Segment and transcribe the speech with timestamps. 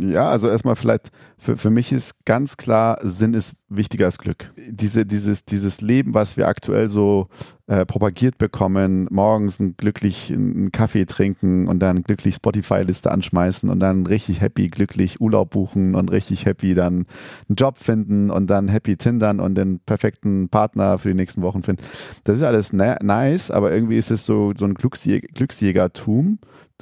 [0.00, 4.52] Ja, also erstmal vielleicht, für, für mich ist ganz klar, Sinn ist wichtiger als Glück.
[4.56, 7.28] Diese, dieses, dieses Leben, was wir aktuell so
[7.66, 13.80] äh, propagiert bekommen, morgens ein glücklich einen Kaffee trinken und dann glücklich Spotify-Liste anschmeißen und
[13.80, 17.06] dann richtig happy, glücklich Urlaub buchen und richtig happy dann
[17.48, 21.62] einen Job finden und dann happy Tindern und den perfekten Partner für die nächsten Wochen
[21.62, 21.82] finden.
[22.24, 26.38] Das ist alles nice, aber irgendwie ist es so, so ein Glücksjäger, Glücksjägertum,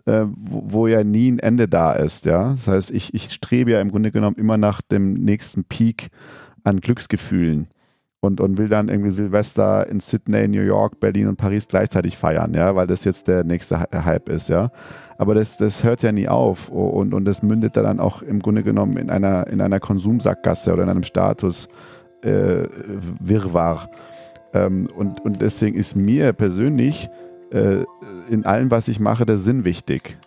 [0.06, 2.24] äh, wo, wo, ja nie ein Ende da ist.
[2.24, 2.50] Ja?
[2.52, 6.08] Das heißt, ich, ich strebe ja im Grunde genommen immer nach dem nächsten Peak
[6.64, 7.68] an Glücksgefühlen
[8.20, 12.54] und, und will dann irgendwie Silvester in Sydney, New York, Berlin und Paris gleichzeitig feiern,
[12.54, 14.70] ja, weil das jetzt der nächste Hype ist, ja.
[15.18, 18.62] Aber das, das hört ja nie auf und, und das mündet dann auch im Grunde
[18.62, 21.68] genommen in einer, in einer Konsumsackgasse oder in einem Status
[22.22, 22.64] äh,
[23.20, 23.88] Wirrwarr.
[24.54, 27.08] Ähm, und, und deswegen ist mir persönlich
[27.50, 27.84] äh,
[28.28, 30.18] in allem, was ich mache, der Sinn wichtig.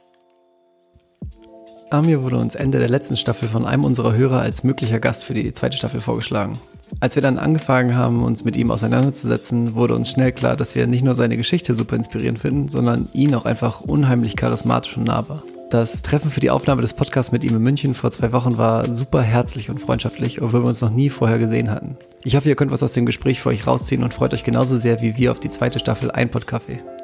[1.92, 5.34] Amir wurde uns Ende der letzten Staffel von einem unserer Hörer als möglicher Gast für
[5.34, 6.60] die zweite Staffel vorgeschlagen.
[7.00, 10.86] Als wir dann angefangen haben, uns mit ihm auseinanderzusetzen, wurde uns schnell klar, dass wir
[10.86, 15.44] nicht nur seine Geschichte super inspirierend finden, sondern ihn auch einfach unheimlich charismatisch und nahbar.
[15.70, 18.92] Das Treffen für die Aufnahme des Podcasts mit ihm in München vor zwei Wochen war
[18.92, 21.96] super herzlich und freundschaftlich, obwohl wir uns noch nie vorher gesehen hatten.
[22.24, 24.78] Ich hoffe, ihr könnt was aus dem Gespräch für euch rausziehen und freut euch genauso
[24.78, 26.32] sehr wie wir auf die zweite Staffel Ein.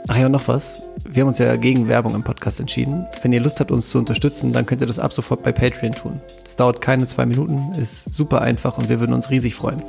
[0.07, 0.81] Ach ja, und noch was.
[1.07, 3.05] Wir haben uns ja gegen Werbung im Podcast entschieden.
[3.21, 5.93] Wenn ihr Lust habt, uns zu unterstützen, dann könnt ihr das ab sofort bei Patreon
[5.93, 6.19] tun.
[6.43, 9.83] Es dauert keine zwei Minuten, ist super einfach und wir würden uns riesig freuen.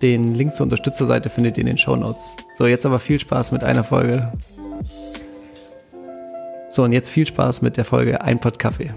[0.00, 2.34] Den Link zur Unterstützerseite findet ihr in den Show Notes.
[2.56, 4.32] So, jetzt aber viel Spaß mit einer Folge
[6.70, 8.92] so, und jetzt viel Spaß mit der Folge Ein Pott Kaffee.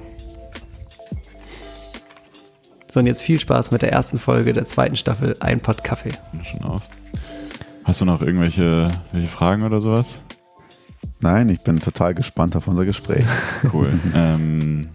[2.88, 6.12] So, und jetzt viel Spaß mit der ersten Folge der zweiten Staffel Ein Pott Kaffee.
[6.44, 6.84] Schon auf.
[7.84, 8.90] Hast du noch irgendwelche,
[9.28, 10.22] Fragen oder sowas?
[11.20, 13.26] Nein, ich bin total gespannt auf unser Gespräch.
[13.74, 13.92] Cool.
[14.14, 14.90] ähm,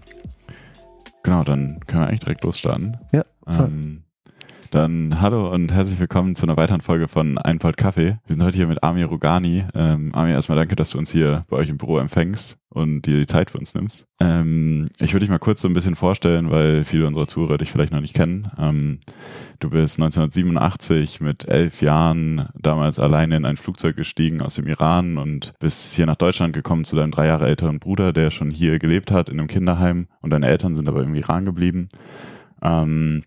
[1.21, 2.97] genau, dann können wir eigentlich direkt losstarten.
[3.11, 3.25] Ja.
[3.45, 4.03] Ähm,
[4.71, 8.19] dann hallo und herzlich willkommen zu einer weiteren Folge von Ein Pott Kaffee.
[8.25, 9.65] Wir sind heute hier mit Amir Rugani.
[9.73, 13.17] Ähm, Amir, erstmal danke, dass du uns hier bei euch im Büro empfängst und dir
[13.17, 14.05] die Zeit für uns nimmst.
[14.19, 17.71] Ähm, ich würde dich mal kurz so ein bisschen vorstellen, weil viele unserer Zuhörer dich
[17.71, 18.51] vielleicht noch nicht kennen.
[18.59, 18.99] Ähm,
[19.59, 25.17] du bist 1987 mit elf Jahren damals alleine in ein Flugzeug gestiegen aus dem Iran
[25.17, 28.77] und bist hier nach Deutschland gekommen zu deinem drei Jahre älteren Bruder, der schon hier
[28.77, 31.89] gelebt hat in einem Kinderheim und deine Eltern sind aber im Iran geblieben.
[32.61, 33.23] Ähm,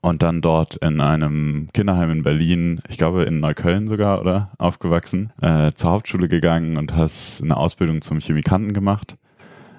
[0.00, 4.50] und dann dort in einem Kinderheim in Berlin, ich glaube in Neukölln sogar, oder?
[4.58, 9.16] Aufgewachsen, äh, zur Hauptschule gegangen und hast eine Ausbildung zum Chemikanten gemacht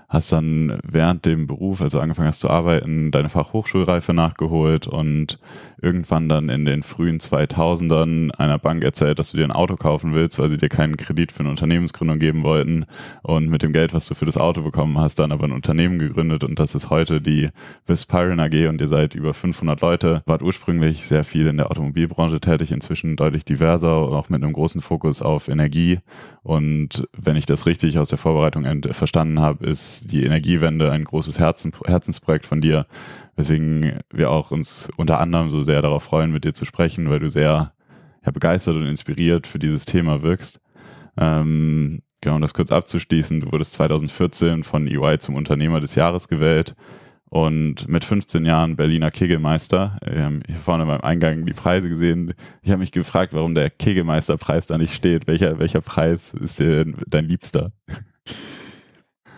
[0.10, 5.38] hast dann während dem Beruf, also angefangen hast zu arbeiten, deine Fachhochschulreife nachgeholt und
[5.82, 10.14] irgendwann dann in den frühen 2000ern einer Bank erzählt, dass du dir ein Auto kaufen
[10.14, 12.86] willst, weil sie dir keinen Kredit für eine Unternehmensgründung geben wollten.
[13.22, 16.00] Und mit dem Geld, was du für das Auto bekommen hast, dann aber ein Unternehmen
[16.00, 16.44] gegründet.
[16.44, 17.50] Und das ist heute die
[17.86, 22.40] Vispiron AG und ihr seid über 500 Leute, wart ursprünglich sehr viel in der Automobilbranche
[22.40, 26.00] tätig, inzwischen deutlich diverser, auch mit einem großen Fokus auf Energie.
[26.44, 31.40] Und wenn ich das richtig aus der Vorbereitung verstanden habe, ist die Energiewende ein großes
[31.40, 32.86] Herzen, Herzensprojekt von dir,
[33.40, 37.20] weswegen wir auch uns unter anderem so sehr darauf freuen, mit dir zu sprechen, weil
[37.20, 37.72] du sehr
[38.26, 40.60] ja, begeistert und inspiriert für dieses Thema wirkst.
[41.18, 46.28] Ähm, genau, um das kurz abzuschließen, du wurdest 2014 von EY zum Unternehmer des Jahres
[46.28, 46.76] gewählt
[47.30, 49.98] und mit 15 Jahren Berliner Kegelmeister.
[50.06, 52.34] Wir haben hier vorne beim Eingang die Preise gesehen.
[52.62, 55.28] Ich habe mich gefragt, warum der Kegelmeisterpreis da nicht steht.
[55.28, 57.72] Welcher, welcher Preis ist dir dein Liebster?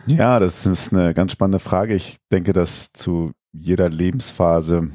[0.07, 1.93] Ja, das ist eine ganz spannende Frage.
[1.93, 4.89] Ich denke, dass zu jeder Lebensphase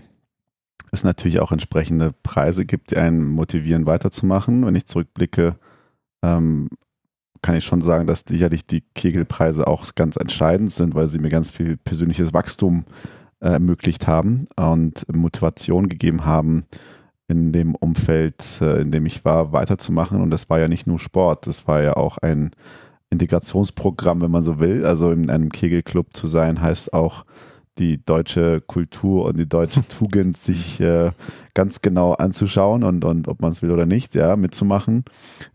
[0.92, 4.64] es natürlich auch entsprechende Preise gibt, die einen motivieren, weiterzumachen.
[4.64, 5.56] Wenn ich zurückblicke,
[6.22, 6.68] ähm,
[7.42, 11.28] kann ich schon sagen, dass sicherlich die Kegelpreise auch ganz entscheidend sind, weil sie mir
[11.28, 12.84] ganz viel persönliches Wachstum
[13.40, 16.64] äh, ermöglicht haben und Motivation gegeben haben,
[17.28, 20.20] in dem Umfeld, äh, in dem ich war, weiterzumachen.
[20.20, 22.52] Und das war ja nicht nur Sport, das war ja auch ein
[23.10, 24.86] Integrationsprogramm, wenn man so will.
[24.86, 27.24] Also in einem Kegelclub zu sein, heißt auch
[27.78, 31.12] die deutsche Kultur und die deutsche Tugend sich äh,
[31.54, 35.04] ganz genau anzuschauen und, und ob man es will oder nicht, ja, mitzumachen.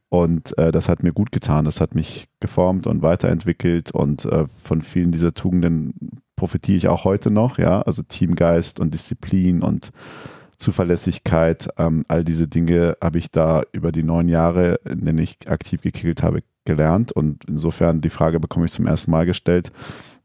[0.09, 1.65] Und äh, das hat mir gut getan.
[1.65, 7.05] Das hat mich geformt und weiterentwickelt und äh, von vielen dieser Tugenden profitiere ich auch
[7.05, 7.81] heute noch, ja.
[7.83, 9.91] Also Teamgeist und Disziplin und
[10.57, 15.49] Zuverlässigkeit, ähm, all diese Dinge habe ich da über die neun Jahre, in denen ich
[15.49, 17.11] aktiv gekegelt habe, gelernt.
[17.11, 19.71] Und insofern die Frage bekomme ich zum ersten Mal gestellt,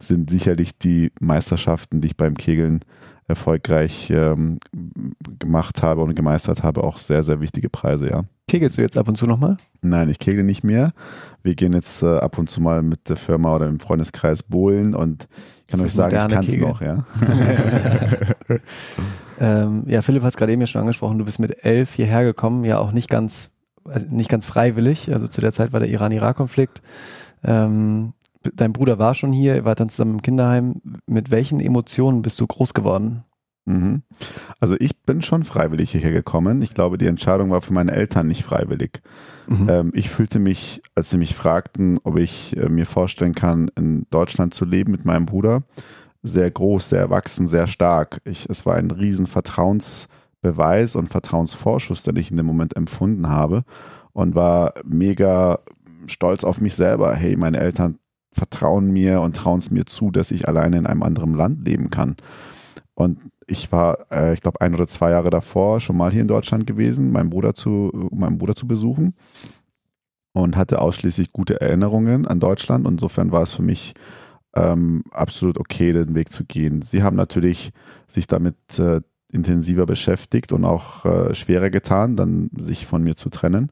[0.01, 2.81] sind sicherlich die Meisterschaften, die ich beim Kegeln
[3.29, 4.59] erfolgreich ähm,
[5.39, 8.25] gemacht habe und gemeistert habe, auch sehr, sehr wichtige Preise, ja.
[8.49, 9.57] Kegelst du jetzt ab und zu nochmal?
[9.83, 10.93] Nein, ich kegle nicht mehr.
[11.43, 14.95] Wir gehen jetzt äh, ab und zu mal mit der Firma oder im Freundeskreis bowlen
[14.95, 15.27] und
[15.67, 17.05] ich kann euch sagen, ich kann es noch, ja.
[19.41, 22.23] ähm, ja, Philipp hat es gerade eben ja schon angesprochen, du bist mit elf hierher
[22.23, 23.51] gekommen, ja auch nicht ganz,
[23.85, 25.13] also nicht ganz freiwillig.
[25.13, 26.83] Also zu der Zeit war der Iran-Irak-Konflikt.
[27.43, 28.13] Ähm,
[28.55, 30.81] dein Bruder war schon hier, ihr wart dann zusammen im Kinderheim.
[31.07, 33.25] Mit welchen Emotionen bist du groß geworden?
[33.67, 34.03] Mhm.
[34.61, 36.63] Also ich bin schon freiwillig hierher gekommen.
[36.63, 39.03] Ich glaube, die Entscheidung war für meine Eltern nicht freiwillig.
[39.49, 39.69] Mhm.
[39.69, 44.07] Ähm, ich fühlte mich, als sie mich fragten, ob ich äh, mir vorstellen kann, in
[44.11, 45.65] Deutschland zu leben mit meinem Bruder,
[46.23, 48.21] sehr groß, sehr erwachsen, sehr stark.
[48.25, 53.65] Ich, es war ein riesen Vertrauensbeweis und Vertrauensvorschuss, den ich in dem Moment empfunden habe
[54.13, 55.59] und war mega
[56.07, 57.15] stolz auf mich selber.
[57.15, 57.99] Hey, meine Eltern
[58.37, 61.91] vertrauen mir und trauen es mir zu, dass ich alleine in einem anderen Land leben
[61.91, 62.17] kann.
[62.95, 66.29] Und ich war, äh, ich glaube, ein oder zwei Jahre davor schon mal hier in
[66.29, 69.15] Deutschland gewesen, meinen Bruder zu, um meinen Bruder zu besuchen
[70.33, 72.87] und hatte ausschließlich gute Erinnerungen an Deutschland.
[72.87, 73.95] Insofern war es für mich
[74.55, 76.83] ähm, absolut okay, den Weg zu gehen.
[76.83, 77.71] Sie haben natürlich
[78.09, 79.01] sich damit äh,
[79.31, 83.71] intensiver beschäftigt und auch äh, schwerer getan, dann sich von mir zu trennen.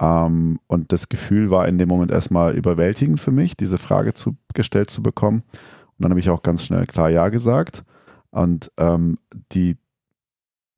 [0.00, 4.36] Ähm, und das Gefühl war in dem Moment erstmal überwältigend für mich, diese Frage zu,
[4.54, 5.42] gestellt zu bekommen.
[5.52, 7.84] Und dann habe ich auch ganz schnell klar Ja gesagt.
[8.30, 9.18] Und ähm,
[9.52, 9.76] die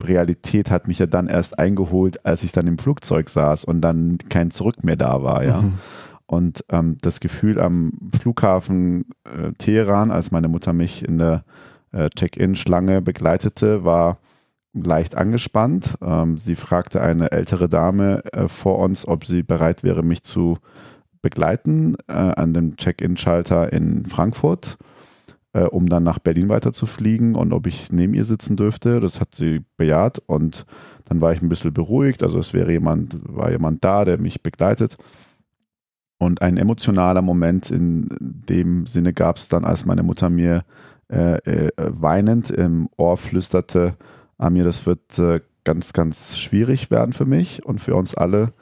[0.02, 4.18] Realität hat mich ja dann erst eingeholt, als ich dann im Flugzeug saß und dann
[4.28, 5.60] kein Zurück mehr da war, ja.
[5.60, 5.74] Mhm.
[6.26, 11.44] Und ähm, das Gefühl am Flughafen äh, Teheran, als meine Mutter mich in der
[11.92, 14.18] äh, Check-in-Schlange begleitete, war
[14.74, 15.96] leicht angespannt.
[16.02, 20.58] Ähm, sie fragte eine ältere Dame äh, vor uns, ob sie bereit wäre, mich zu
[21.20, 24.76] begleiten äh, an dem Check-in-Schalter in Frankfurt,
[25.52, 29.00] äh, um dann nach Berlin weiterzufliegen und ob ich neben ihr sitzen dürfte.
[29.00, 30.66] Das hat sie bejaht und
[31.04, 32.22] dann war ich ein bisschen beruhigt.
[32.22, 34.96] Also es wäre jemand, war jemand da, der mich begleitet.
[36.18, 40.64] Und ein emotionaler Moment in dem Sinne gab es dann, als meine Mutter mir
[41.08, 43.96] äh, äh, weinend im Ohr flüsterte,
[44.38, 48.52] Amir, das wird äh, ganz, ganz schwierig werden für mich und für uns alle,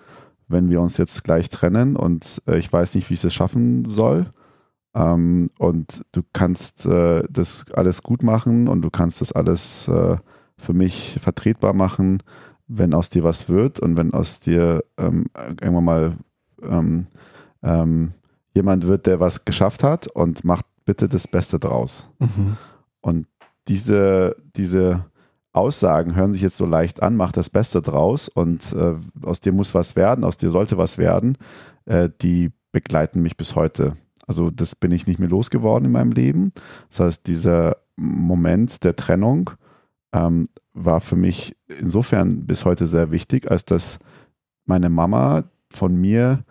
[0.49, 3.89] wenn wir uns jetzt gleich trennen und äh, ich weiß nicht, wie ich es schaffen
[3.89, 4.27] soll.
[4.95, 10.75] Ähm, und du kannst äh, das alles gut machen und du kannst das alles für
[10.75, 12.23] mich vertretbar machen,
[12.69, 16.17] wenn aus dir was wird und wenn aus dir ähm, irgendwann mal
[16.63, 17.07] ähm
[18.55, 22.09] jemand wird, der was geschafft hat und macht bitte das Beste draus.
[22.19, 22.57] Mhm.
[23.01, 23.27] Und
[23.69, 25.05] diese, diese
[25.53, 29.53] Aussagen hören sich jetzt so leicht an, mach das Beste draus und äh, aus dir
[29.53, 31.37] muss was werden, aus dir sollte was werden,
[31.87, 33.95] äh, die begleiten mich bis heute.
[34.27, 36.53] Also das bin ich nicht mehr losgeworden in meinem Leben.
[36.89, 39.51] Das heißt, dieser Moment der Trennung
[40.13, 43.99] ähm, war für mich insofern bis heute sehr wichtig, als dass
[44.67, 46.45] meine Mama von mir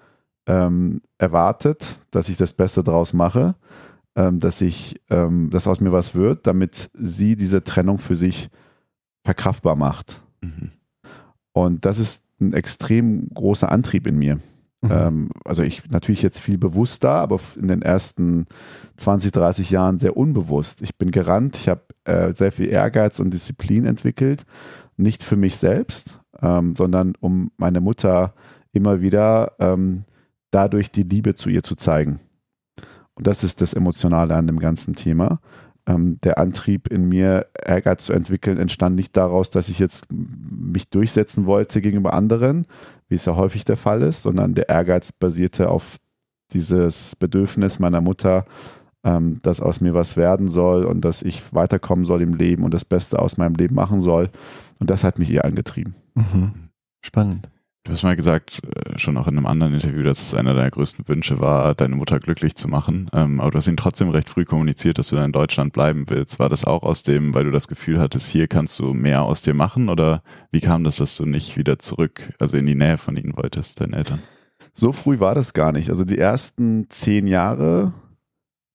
[0.46, 3.56] ähm, erwartet, dass ich das Beste draus mache,
[4.16, 8.50] ähm, dass ich, ähm, dass aus mir was wird, damit sie diese Trennung für sich
[9.24, 10.22] verkraftbar macht.
[10.42, 10.72] Mhm.
[11.52, 14.36] Und das ist ein extrem großer Antrieb in mir.
[14.82, 14.92] Mhm.
[14.92, 18.48] Ähm, also ich natürlich jetzt viel bewusster, aber in den ersten
[18.98, 20.82] 20, 30 Jahren sehr unbewusst.
[20.82, 24.46] Ich bin gerannt, ich habe äh, sehr viel Ehrgeiz und Disziplin entwickelt,
[24.98, 28.34] nicht für mich selbst, ähm, sondern um meine Mutter
[28.72, 30.06] immer wieder ähm,
[30.52, 32.20] dadurch die Liebe zu ihr zu zeigen.
[33.16, 35.42] Und das ist das Emotionale an dem ganzen Thema
[35.90, 40.90] ähm, der Antrieb in mir, Ehrgeiz zu entwickeln, entstand nicht daraus, dass ich jetzt mich
[40.90, 42.68] durchsetzen wollte gegenüber anderen,
[43.08, 45.98] wie es ja häufig der Fall ist, sondern der Ehrgeiz basierte auf
[46.54, 48.46] dieses Bedürfnis meiner Mutter,
[49.04, 52.74] ähm, dass aus mir was werden soll und dass ich weiterkommen soll im Leben und
[52.74, 54.30] das Beste aus meinem Leben machen soll.
[54.80, 55.96] Und das hat mich eher angetrieben.
[56.14, 56.52] Mhm.
[57.02, 57.50] Spannend.
[57.90, 60.70] Du hast mal gesagt, äh, schon auch in einem anderen Interview, dass es einer deiner
[60.70, 63.10] größten Wünsche war, deine Mutter glücklich zu machen.
[63.14, 66.06] Ähm, aber du hast ihn trotzdem recht früh kommuniziert, dass du dann in Deutschland bleiben
[66.08, 66.38] willst.
[66.38, 69.42] War das auch aus dem, weil du das Gefühl hattest, hier kannst du mehr aus
[69.42, 69.90] dir machen?
[69.90, 73.36] Oder wie kam das, dass du nicht wieder zurück, also in die Nähe von ihnen
[73.36, 74.22] wolltest, deinen Eltern?
[74.76, 75.90] So früh war das gar nicht.
[75.90, 77.94] Also die ersten zehn Jahre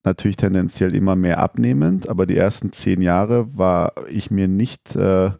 [0.03, 5.31] natürlich tendenziell immer mehr abnehmend, aber die ersten zehn Jahre war ich mir nicht äh,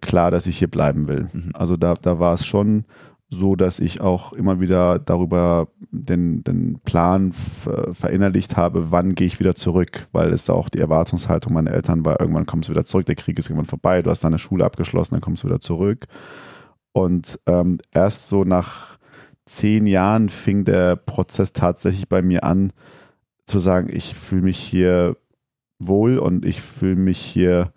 [0.00, 1.28] klar, dass ich hier bleiben will.
[1.32, 1.50] Mhm.
[1.54, 2.84] Also da, da war es schon
[3.30, 7.32] so, dass ich auch immer wieder darüber den, den Plan
[7.92, 12.20] verinnerlicht habe, wann gehe ich wieder zurück, weil es auch die Erwartungshaltung meiner Eltern war,
[12.20, 15.14] irgendwann kommst du wieder zurück, der Krieg ist irgendwann vorbei, du hast deine Schule abgeschlossen,
[15.14, 16.06] dann kommst du wieder zurück.
[16.92, 18.98] Und ähm, erst so nach
[19.44, 22.72] zehn Jahren fing der Prozess tatsächlich bei mir an,
[23.44, 25.16] zu sagen, ich fühle mich hier
[25.78, 27.72] wohl und ich fühle mich hier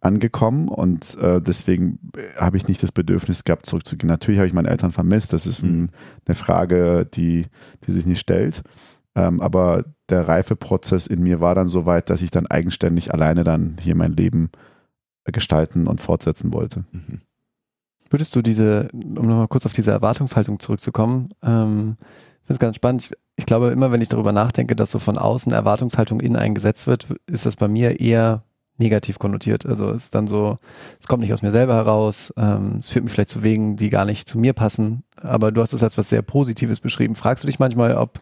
[0.00, 1.98] angekommen und äh, deswegen
[2.36, 4.08] habe ich nicht das Bedürfnis gehabt, zurückzugehen.
[4.08, 5.88] Natürlich habe ich meine Eltern vermisst, das ist ein, mhm.
[6.26, 7.46] eine Frage, die,
[7.86, 8.62] die sich nicht stellt.
[9.14, 13.44] Ähm, aber der Reifeprozess in mir war dann so weit, dass ich dann eigenständig alleine
[13.44, 14.50] dann hier mein Leben
[15.24, 16.84] gestalten und fortsetzen wollte.
[16.92, 17.20] Mhm.
[18.08, 22.76] Würdest du diese, um nochmal kurz auf diese Erwartungshaltung zurückzukommen, ähm, ich finde es ganz
[22.76, 23.02] spannend.
[23.04, 26.86] Ich, ich, glaube, immer wenn ich darüber nachdenke, dass so von außen Erwartungshaltung in eingesetzt
[26.86, 28.42] wird, ist das bei mir eher
[28.80, 29.66] negativ konnotiert.
[29.66, 30.58] Also es ist dann so,
[30.98, 33.90] es kommt nicht aus mir selber heraus, ähm, es führt mich vielleicht zu Wegen, die
[33.90, 35.04] gar nicht zu mir passen.
[35.16, 37.14] Aber du hast es als was sehr Positives beschrieben.
[37.14, 38.18] Fragst du dich manchmal, ob,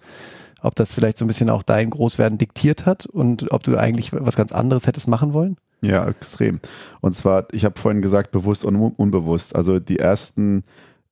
[0.61, 4.13] ob das vielleicht so ein bisschen auch dein Großwerden diktiert hat und ob du eigentlich
[4.13, 5.57] was ganz anderes hättest machen wollen?
[5.81, 6.61] Ja, extrem.
[7.01, 9.55] Und zwar, ich habe vorhin gesagt, bewusst und unbewusst.
[9.55, 10.65] Also die ersten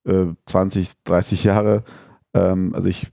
[0.05, 1.85] äh, 20, 30 Jahre,
[2.35, 3.09] ähm, also ich,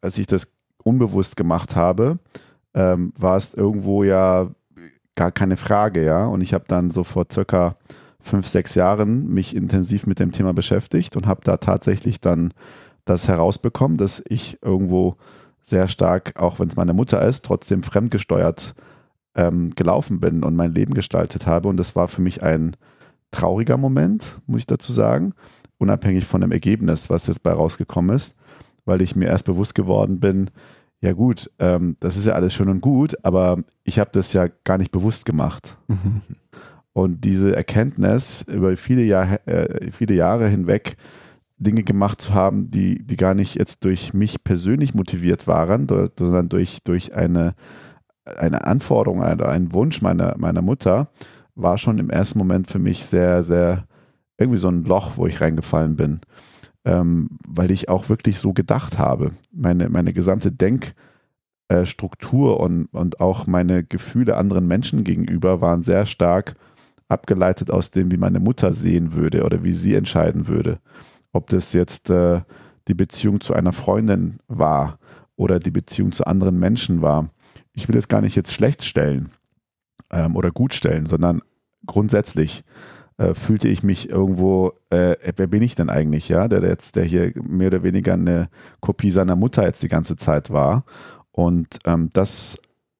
[0.00, 2.18] als ich das unbewusst gemacht habe,
[2.74, 4.50] ähm, war es irgendwo ja
[5.18, 6.26] gar keine Frage, ja.
[6.26, 7.76] Und ich habe dann so vor circa
[8.20, 12.54] fünf, sechs Jahren mich intensiv mit dem Thema beschäftigt und habe da tatsächlich dann
[13.04, 15.16] das herausbekommen, dass ich irgendwo
[15.60, 18.74] sehr stark, auch wenn es meine Mutter ist, trotzdem fremdgesteuert
[19.34, 21.68] ähm, gelaufen bin und mein Leben gestaltet habe.
[21.68, 22.76] Und das war für mich ein
[23.32, 25.34] trauriger Moment, muss ich dazu sagen,
[25.78, 28.36] unabhängig von dem Ergebnis, was jetzt bei rausgekommen ist,
[28.84, 30.50] weil ich mir erst bewusst geworden bin,
[31.00, 34.48] ja gut, ähm, das ist ja alles schön und gut, aber ich habe das ja
[34.64, 35.76] gar nicht bewusst gemacht.
[35.88, 36.22] Mhm.
[36.92, 40.96] Und diese Erkenntnis über viele, Jahr, äh, viele Jahre hinweg
[41.56, 46.48] Dinge gemacht zu haben, die, die gar nicht jetzt durch mich persönlich motiviert waren, sondern
[46.48, 47.54] durch, durch eine,
[48.24, 51.10] eine Anforderung oder einen Wunsch meiner, meiner Mutter,
[51.54, 53.84] war schon im ersten Moment für mich sehr, sehr
[54.36, 56.20] irgendwie so ein Loch, wo ich reingefallen bin
[56.88, 59.32] ähm, weil ich auch wirklich so gedacht habe.
[59.52, 66.06] Meine, meine gesamte Denkstruktur äh, und, und auch meine Gefühle anderen Menschen gegenüber waren sehr
[66.06, 66.54] stark
[67.08, 70.78] abgeleitet aus dem, wie meine Mutter sehen würde oder wie sie entscheiden würde.
[71.32, 72.40] Ob das jetzt äh,
[72.88, 74.98] die Beziehung zu einer Freundin war
[75.36, 77.28] oder die Beziehung zu anderen Menschen war.
[77.74, 79.28] Ich will es gar nicht jetzt schlecht stellen
[80.10, 81.42] ähm, oder gut stellen, sondern
[81.84, 82.64] grundsätzlich
[83.18, 87.04] äh, fühlte ich mich irgendwo, äh, wer bin ich denn eigentlich, ja, der jetzt, der
[87.04, 88.48] hier mehr oder weniger eine
[88.80, 90.84] Kopie seiner Mutter jetzt die ganze Zeit war.
[91.32, 92.58] Und ähm, das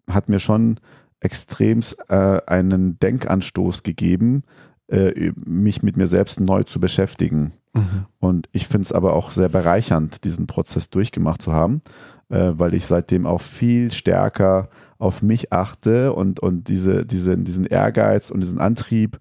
[0.09, 0.81] hat mir schon
[1.21, 4.45] extrem äh, einen Denkanstoß gegeben,
[4.89, 7.53] äh, mich mit mir selbst neu zu beschäftigen.
[7.75, 8.07] Mhm.
[8.19, 11.83] Und ich finde es aber auch sehr bereichernd, diesen Prozess durchgemacht zu haben,
[12.29, 17.67] äh, weil ich seitdem auch viel stärker auf mich achte und, und diese, diese, diesen
[17.67, 19.19] Ehrgeiz und diesen Antrieb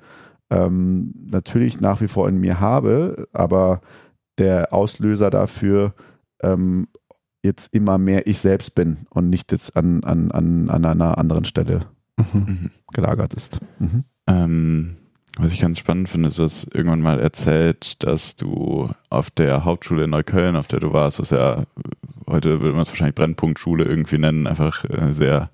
[0.49, 3.81] ähm, natürlich nach wie vor in mir habe, aber
[4.37, 5.93] der Auslöser dafür
[6.41, 6.87] ähm,
[7.43, 11.45] jetzt immer mehr ich selbst bin und nicht jetzt an, an, an, an einer anderen
[11.45, 11.85] Stelle
[12.33, 12.71] mhm.
[12.93, 13.59] gelagert ist.
[13.79, 14.03] Mhm.
[14.27, 14.97] Ähm,
[15.39, 20.05] was ich ganz spannend finde, ist, dass irgendwann mal erzählt, dass du auf der Hauptschule
[20.05, 21.63] in Neukölln, auf der du warst, was ja
[22.27, 25.49] heute würde man es wahrscheinlich Brennpunktschule irgendwie nennen, einfach äh, sehr,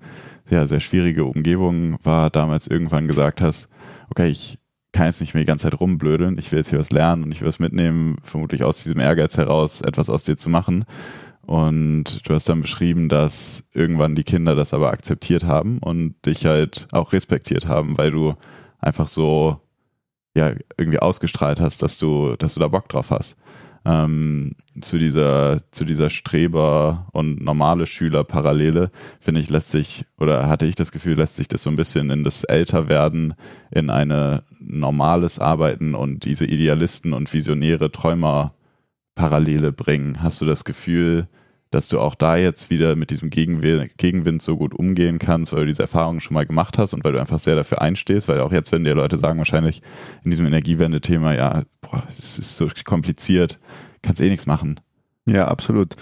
[0.46, 3.68] sehr, sehr schwierige Umgebung war, damals irgendwann gesagt hast,
[4.10, 4.58] okay, ich
[4.94, 7.32] kann jetzt nicht mehr die ganze Zeit rumblödeln, ich will jetzt hier was lernen und
[7.32, 10.86] ich will was mitnehmen, vermutlich aus diesem Ehrgeiz heraus, etwas aus dir zu machen.
[11.42, 16.46] Und du hast dann beschrieben, dass irgendwann die Kinder das aber akzeptiert haben und dich
[16.46, 18.34] halt auch respektiert haben, weil du
[18.78, 19.60] einfach so
[20.34, 23.36] ja irgendwie ausgestrahlt hast, dass du, dass du da Bock drauf hast
[23.84, 30.66] ähm, zu dieser, zu dieser Streber- und normale Schüler-Parallele, finde ich, lässt sich, oder hatte
[30.66, 33.34] ich das Gefühl, lässt sich das so ein bisschen in das Älterwerden,
[33.70, 40.22] in ein normales Arbeiten und diese Idealisten und Visionäre, Träumer-Parallele bringen.
[40.22, 41.28] Hast du das Gefühl,
[41.74, 45.60] dass du auch da jetzt wieder mit diesem Gegenwind, Gegenwind so gut umgehen kannst, weil
[45.60, 48.40] du diese Erfahrung schon mal gemacht hast und weil du einfach sehr dafür einstehst, weil
[48.40, 49.82] auch jetzt, wenn dir Leute sagen, wahrscheinlich
[50.22, 53.58] in diesem Energiewende-Thema, ja, boah, es ist so kompliziert,
[54.02, 54.78] kannst eh nichts machen.
[55.26, 55.96] Ja, absolut.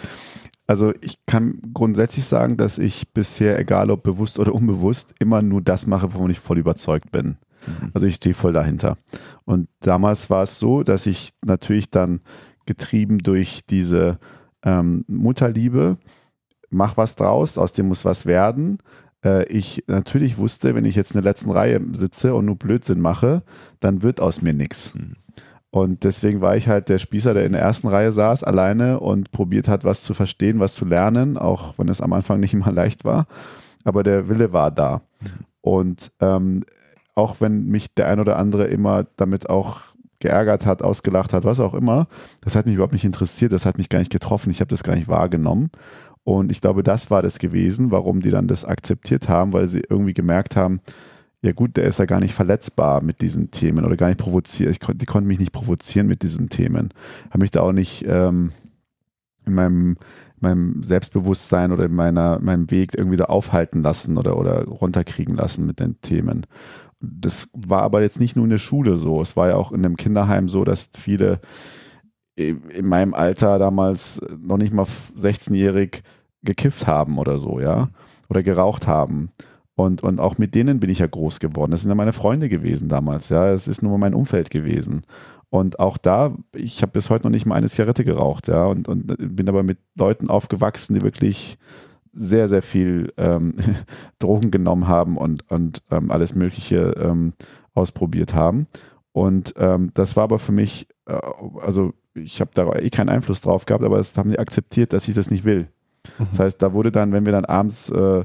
[0.66, 5.62] Also ich kann grundsätzlich sagen, dass ich bisher, egal ob bewusst oder unbewusst, immer nur
[5.62, 7.38] das mache, wovon ich voll überzeugt bin.
[7.66, 7.90] Mhm.
[7.94, 8.98] Also ich stehe voll dahinter.
[9.44, 12.20] Und damals war es so, dass ich natürlich dann
[12.66, 14.18] getrieben durch diese
[14.64, 15.96] ähm, Mutterliebe,
[16.70, 18.78] mach was draus, aus dem muss was werden.
[19.24, 23.00] Äh, ich natürlich wusste, wenn ich jetzt in der letzten Reihe sitze und nur Blödsinn
[23.00, 23.42] mache,
[23.80, 24.94] dann wird aus mir nichts.
[24.94, 25.16] Mhm.
[25.70, 29.30] Und deswegen war ich halt der Spießer, der in der ersten Reihe saß, alleine und
[29.30, 32.70] probiert hat, was zu verstehen, was zu lernen, auch wenn es am Anfang nicht immer
[32.70, 33.26] leicht war.
[33.84, 35.00] Aber der Wille war da.
[35.62, 36.64] Und ähm,
[37.14, 39.91] auch wenn mich der ein oder andere immer damit auch
[40.22, 42.06] geärgert hat, ausgelacht hat, was auch immer,
[42.40, 44.82] das hat mich überhaupt nicht interessiert, das hat mich gar nicht getroffen, ich habe das
[44.82, 45.70] gar nicht wahrgenommen.
[46.24, 49.82] Und ich glaube, das war das gewesen, warum die dann das akzeptiert haben, weil sie
[49.88, 50.80] irgendwie gemerkt haben,
[51.42, 54.70] ja gut, der ist ja gar nicht verletzbar mit diesen Themen oder gar nicht provoziert.
[54.70, 56.94] Ich, die konnten mich nicht provozieren mit diesen Themen.
[57.30, 58.52] Habe mich da auch nicht ähm,
[59.44, 59.96] in meinem,
[60.38, 65.66] meinem Selbstbewusstsein oder in meiner, meinem Weg irgendwie da aufhalten lassen oder, oder runterkriegen lassen
[65.66, 66.46] mit den Themen.
[67.02, 69.20] Das war aber jetzt nicht nur in der Schule so.
[69.20, 71.40] Es war ja auch in einem Kinderheim so, dass viele
[72.36, 74.86] in meinem Alter damals noch nicht mal
[75.18, 76.02] 16-jährig
[76.42, 77.90] gekifft haben oder so, ja,
[78.28, 79.30] oder geraucht haben.
[79.74, 81.72] Und, und auch mit denen bin ich ja groß geworden.
[81.72, 83.50] Das sind ja meine Freunde gewesen damals, ja.
[83.50, 85.02] Es ist nur mein Umfeld gewesen.
[85.50, 88.88] Und auch da, ich habe bis heute noch nicht mal eine Zigarette geraucht, ja, und,
[88.88, 91.58] und bin aber mit Leuten aufgewachsen, die wirklich
[92.12, 93.54] sehr, sehr viel ähm,
[94.18, 97.32] Drogen genommen haben und, und ähm, alles Mögliche ähm,
[97.74, 98.66] ausprobiert haben.
[99.12, 101.18] Und ähm, das war aber für mich, äh,
[101.60, 105.08] also ich habe da eh keinen Einfluss drauf gehabt, aber es haben die akzeptiert, dass
[105.08, 105.68] ich das nicht will.
[106.18, 106.26] Mhm.
[106.30, 108.24] Das heißt, da wurde dann, wenn wir dann abends äh,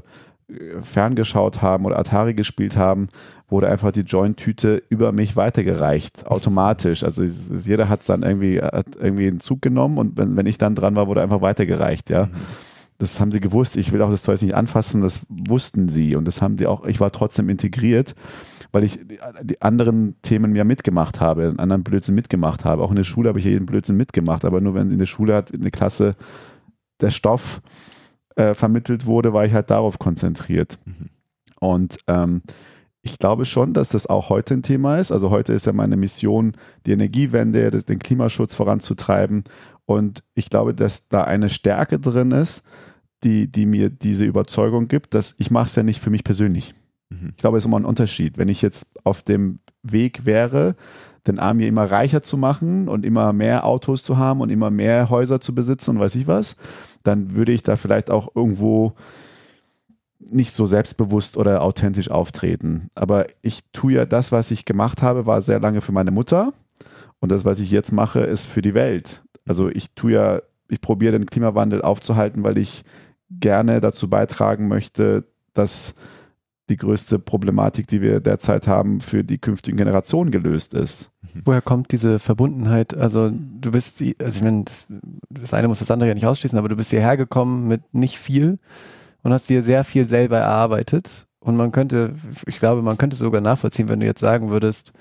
[0.80, 3.08] ferngeschaut haben oder Atari gespielt haben,
[3.48, 7.04] wurde einfach die Joint-Tüte über mich weitergereicht, automatisch.
[7.04, 10.58] Also jeder hat es dann irgendwie, hat irgendwie einen Zug genommen und wenn, wenn ich
[10.58, 12.26] dann dran war, wurde einfach weitergereicht, ja.
[12.26, 12.30] Mhm.
[12.98, 13.76] Das haben sie gewusst.
[13.76, 16.84] Ich will auch das Zeug nicht anfassen, das wussten sie und das haben die auch,
[16.84, 18.14] ich war trotzdem integriert,
[18.72, 18.98] weil ich
[19.42, 22.82] die anderen Themen ja mitgemacht habe, einen anderen Blödsinn mitgemacht habe.
[22.82, 25.34] Auch in der Schule habe ich jeden Blödsinn mitgemacht, aber nur wenn in der Schule
[25.34, 26.16] hat eine Klasse
[27.00, 27.62] der Stoff
[28.34, 30.78] äh, vermittelt wurde, war ich halt darauf konzentriert.
[30.84, 31.10] Mhm.
[31.60, 32.42] Und ähm,
[33.02, 35.12] ich glaube schon, dass das auch heute ein Thema ist.
[35.12, 36.52] Also heute ist ja meine Mission,
[36.86, 39.44] die Energiewende, den Klimaschutz voranzutreiben.
[39.86, 42.62] Und ich glaube, dass da eine Stärke drin ist,
[43.24, 46.74] die, die mir diese Überzeugung gibt, dass ich mache es ja nicht für mich persönlich.
[47.10, 47.30] Mhm.
[47.30, 48.38] Ich glaube, es ist immer ein Unterschied.
[48.38, 50.76] Wenn ich jetzt auf dem Weg wäre,
[51.26, 55.10] den Army immer reicher zu machen und immer mehr Autos zu haben und immer mehr
[55.10, 56.56] Häuser zu besitzen und weiß ich was,
[57.02, 58.94] dann würde ich da vielleicht auch irgendwo
[60.18, 62.90] nicht so selbstbewusst oder authentisch auftreten.
[62.94, 66.52] Aber ich tue ja das, was ich gemacht habe, war sehr lange für meine Mutter.
[67.20, 69.22] Und das, was ich jetzt mache, ist für die Welt.
[69.46, 72.84] Also ich tue ja, ich probiere den Klimawandel aufzuhalten, weil ich
[73.30, 75.94] gerne dazu beitragen möchte, dass
[76.68, 81.10] die größte Problematik, die wir derzeit haben, für die künftigen Generationen gelöst ist.
[81.34, 81.42] Mhm.
[81.44, 82.94] Woher kommt diese Verbundenheit?
[82.94, 84.86] Also du bist, also ich meine, das,
[85.30, 88.18] das eine muss das andere ja nicht ausschließen, aber du bist hierher gekommen mit nicht
[88.18, 88.58] viel
[89.22, 91.26] und hast dir sehr viel selber erarbeitet.
[91.40, 94.92] Und man könnte, ich glaube, man könnte sogar nachvollziehen, wenn du jetzt sagen würdest,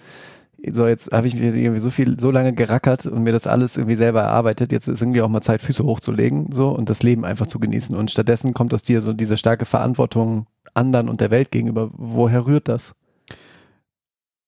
[0.72, 3.78] so jetzt habe ich mir irgendwie so viel, so lange gerackert und mir das alles
[3.78, 4.72] irgendwie selber erarbeitet.
[4.72, 7.96] Jetzt ist irgendwie auch mal Zeit, Füße hochzulegen, so und das Leben einfach zu genießen.
[7.96, 11.90] Und stattdessen kommt aus dir so diese starke Verantwortung anderen und der Welt gegenüber.
[11.94, 12.96] Woher rührt das?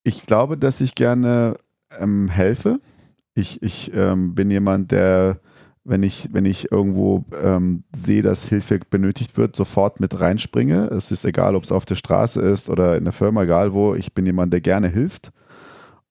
[0.04, 1.58] Ich glaube, dass ich gerne
[2.00, 2.80] ähm, helfe.
[3.36, 5.39] Ich, ich ähm, bin jemand, der,
[5.84, 10.88] wenn ich, wenn ich irgendwo ähm, sehe, dass Hilfe benötigt wird, sofort mit reinspringe.
[10.88, 13.93] Es ist egal, ob es auf der Straße ist oder in der Firma, egal wo.
[13.93, 15.32] Ich bin jemand, der gerne hilft.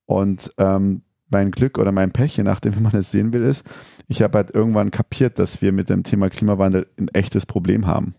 [0.09, 3.63] Und ähm, mein Glück oder mein Pech, je nachdem, wie man es sehen will, ist,
[4.07, 8.15] ich habe halt irgendwann kapiert, dass wir mit dem Thema Klimawandel ein echtes Problem haben.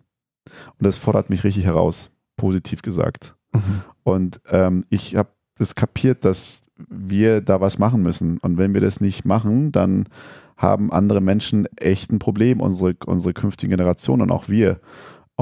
[0.78, 3.34] Und das fordert mich richtig heraus, positiv gesagt.
[3.52, 3.82] Mhm.
[4.04, 8.38] Und ähm, ich habe das kapiert, dass wir da was machen müssen.
[8.38, 10.08] Und wenn wir das nicht machen, dann
[10.56, 14.78] haben andere Menschen echt ein Problem, unsere, unsere künftigen Generationen und auch wir.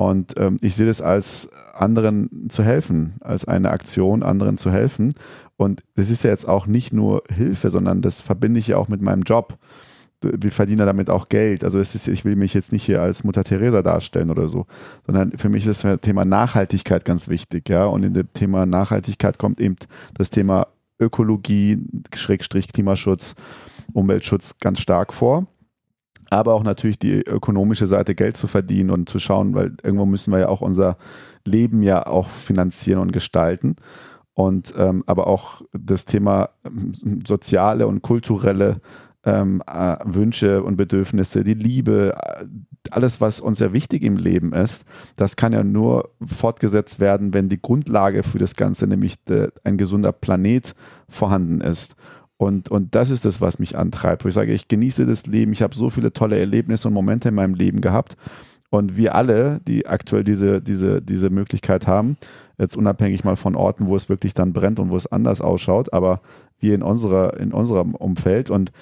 [0.07, 5.15] Und ähm, ich sehe das als anderen zu helfen, als eine Aktion, anderen zu helfen.
[5.57, 8.89] Und das ist ja jetzt auch nicht nur Hilfe, sondern das verbinde ich ja auch
[8.89, 9.59] mit meinem Job
[10.21, 11.63] wir verdienen damit auch Geld.
[11.63, 14.67] Also es ist, ich will mich jetzt nicht hier als Mutter Teresa darstellen oder so,
[15.07, 17.85] sondern für mich ist das Thema Nachhaltigkeit ganz wichtig, ja.
[17.85, 19.77] Und in dem Thema Nachhaltigkeit kommt eben
[20.15, 20.67] das Thema
[20.99, 21.79] Ökologie,
[22.13, 23.37] Schrägstrich Klimaschutz,
[23.93, 25.47] Umweltschutz ganz stark vor.
[26.31, 30.33] Aber auch natürlich die ökonomische Seite, Geld zu verdienen und zu schauen, weil irgendwo müssen
[30.33, 30.99] wir ja auch unser
[31.45, 33.77] Leben ja auch finanzieren und gestalten.
[34.35, 36.93] Und ähm, aber auch das Thema ähm,
[37.27, 38.81] soziale und kulturelle
[39.25, 42.45] ähm, äh, Wünsche und Bedürfnisse, die Liebe, äh,
[42.91, 44.85] alles, was uns sehr wichtig im Leben ist,
[45.17, 49.77] das kann ja nur fortgesetzt werden, wenn die Grundlage für das Ganze, nämlich de, ein
[49.77, 50.75] gesunder Planet,
[51.09, 51.97] vorhanden ist.
[52.39, 55.53] Und, und das ist das, was mich antreibt, wo ich sage, ich genieße das Leben,
[55.53, 58.17] ich habe so viele tolle Erlebnisse und Momente in meinem Leben gehabt.
[58.71, 62.17] Und wir alle, die aktuell diese, diese, diese Möglichkeit haben,
[62.59, 65.93] Jetzt unabhängig mal von Orten, wo es wirklich dann brennt und wo es anders ausschaut,
[65.93, 66.21] aber
[66.59, 68.73] wir in unserer, in unserem Umfeld und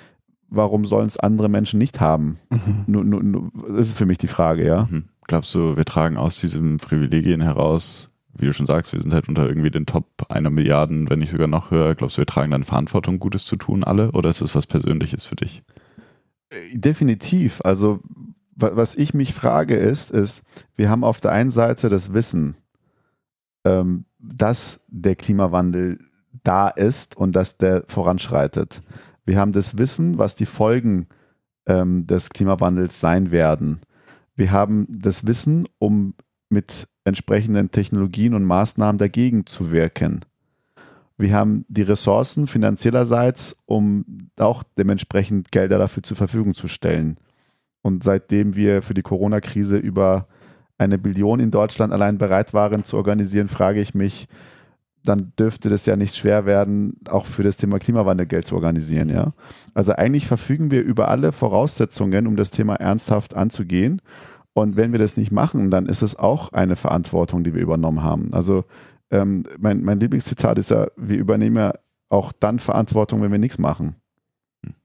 [0.49, 2.39] warum sollen es andere Menschen nicht haben?
[2.87, 3.53] Mhm.
[3.77, 4.89] Das ist für mich die Frage, ja.
[4.91, 5.05] Mhm.
[5.27, 9.29] Glaubst du, wir tragen aus diesen Privilegien heraus, wie du schon sagst, wir sind halt
[9.29, 11.95] unter irgendwie den Top einer Milliarden, wenn nicht sogar noch höher.
[11.95, 14.13] Glaubst du, wir tragen dann Verantwortung, Gutes zu tun, alle?
[14.13, 15.63] Oder ist es was Persönliches für dich?
[16.51, 17.61] Äh, definitiv.
[17.65, 18.01] Also,
[18.55, 20.43] was ich mich frage ist, ist,
[20.77, 22.57] wir haben auf der einen Seite das Wissen,
[23.65, 26.01] ähm, dass der Klimawandel
[26.43, 28.81] da ist und dass der voranschreitet.
[29.27, 31.09] Wir haben das Wissen, was die Folgen
[31.67, 33.81] ähm, des Klimawandels sein werden.
[34.37, 36.15] Wir haben das Wissen, um
[36.49, 40.21] mit entsprechenden Technologien und Maßnahmen dagegen zu wirken.
[41.19, 47.17] Wir haben die Ressourcen finanziellerseits, um auch dementsprechend Gelder dafür zur Verfügung zu stellen.
[47.81, 50.27] Und seitdem wir für die Corona-Krise über
[50.79, 54.29] eine Billion in Deutschland allein bereit waren zu organisieren, frage ich mich,
[55.05, 59.09] dann dürfte das ja nicht schwer werden, auch für das Thema Klimawandel Geld zu organisieren,
[59.09, 59.33] ja.
[59.73, 64.03] Also eigentlich verfügen wir über alle Voraussetzungen, um das Thema ernsthaft anzugehen.
[64.57, 68.03] Und wenn wir das nicht machen, dann ist es auch eine Verantwortung, die wir übernommen
[68.03, 68.33] haben.
[68.33, 68.65] Also
[69.11, 71.75] ähm, mein, mein Lieblingszitat ist ja, wir übernehmen ja
[72.09, 73.97] auch dann Verantwortung, wenn wir nichts machen.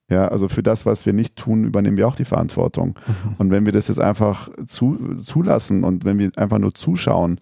[0.10, 3.00] Ja, also für das, was wir nicht tun, übernehmen wir auch die Verantwortung.
[3.38, 7.40] Und wenn wir das jetzt einfach zu, zulassen und wenn wir einfach nur zuschauen,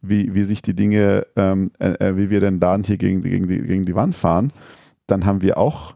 [0.00, 3.46] wie, wie sich die Dinge, ähm, äh, äh, wie wir den Laden hier gegen, gegen,
[3.46, 4.50] die, gegen die Wand fahren,
[5.06, 5.94] dann haben wir auch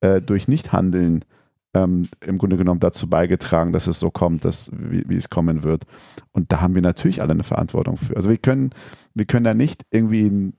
[0.00, 1.24] äh, durch Nichthandeln
[1.74, 5.64] ähm, im Grunde genommen dazu beigetragen, dass es so kommt, dass, wie, wie, es kommen
[5.64, 5.84] wird.
[6.32, 8.16] Und da haben wir natürlich alle eine Verantwortung für.
[8.16, 8.70] Also wir können,
[9.14, 10.54] wir können da nicht irgendwie in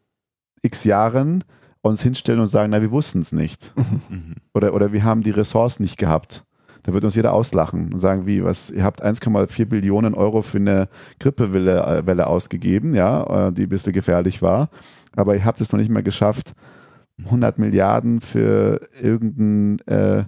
[0.61, 1.43] x Jahren
[1.81, 3.73] uns hinstellen und sagen, na, wir wussten es nicht.
[4.09, 4.35] Mhm.
[4.53, 6.43] oder, oder wir haben die Ressourcen nicht gehabt.
[6.83, 10.57] Da wird uns jeder auslachen und sagen, wie, was, ihr habt 1,4 Billionen Euro für
[10.57, 10.87] eine
[11.19, 14.69] Grippewelle äh, Welle ausgegeben, ja, äh, die ein bisschen gefährlich war,
[15.15, 16.53] aber ihr habt es noch nicht mal geschafft,
[17.23, 20.25] 100 Milliarden für irgendein äh,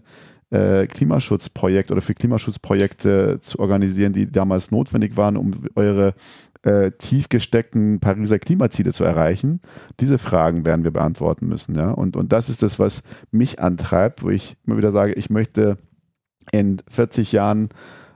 [0.50, 6.14] äh, Klimaschutzprojekt oder für Klimaschutzprojekte zu organisieren, die damals notwendig waren, um eure
[6.64, 9.62] äh, tief gesteckten Pariser Klimaziele zu erreichen?
[10.00, 11.76] Diese Fragen werden wir beantworten müssen.
[11.76, 11.92] Ja?
[11.92, 15.78] Und, und das ist das, was mich antreibt, wo ich immer wieder sage, ich möchte
[16.52, 17.70] in 40 Jahren,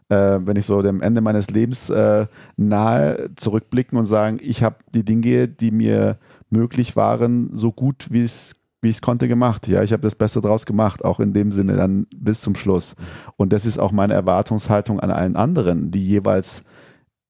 [0.09, 4.77] äh, wenn ich so dem Ende meines Lebens äh, nahe zurückblicken und sagen, ich habe
[4.93, 6.17] die Dinge, die mir
[6.49, 9.67] möglich waren, so gut wie es wie ich es konnte gemacht.
[9.67, 12.95] Ja, ich habe das Beste draus gemacht, auch in dem Sinne dann bis zum Schluss.
[13.37, 16.63] Und das ist auch meine Erwartungshaltung an allen anderen, die jeweils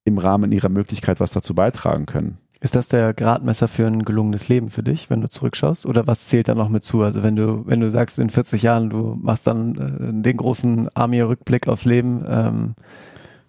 [0.06, 2.38] im Rahmen ihrer Möglichkeit was dazu beitragen können.
[2.64, 5.88] Ist das der Gradmesser für ein gelungenes Leben für dich, wenn du zurückschaust?
[5.88, 7.02] Oder was zählt da noch mit zu?
[7.02, 10.88] Also wenn du, wenn du sagst, in 40 Jahren, du machst dann äh, den großen
[10.96, 12.76] Army-Rückblick aufs Leben, ähm,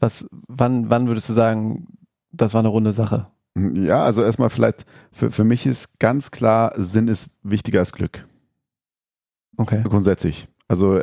[0.00, 1.88] was, wann, wann würdest du sagen,
[2.32, 3.26] das war eine runde Sache?
[3.54, 8.26] Ja, also erstmal vielleicht, für, für mich ist ganz klar, Sinn ist wichtiger als Glück.
[9.56, 9.82] Okay.
[9.84, 10.48] Grundsätzlich.
[10.72, 11.02] Also äh,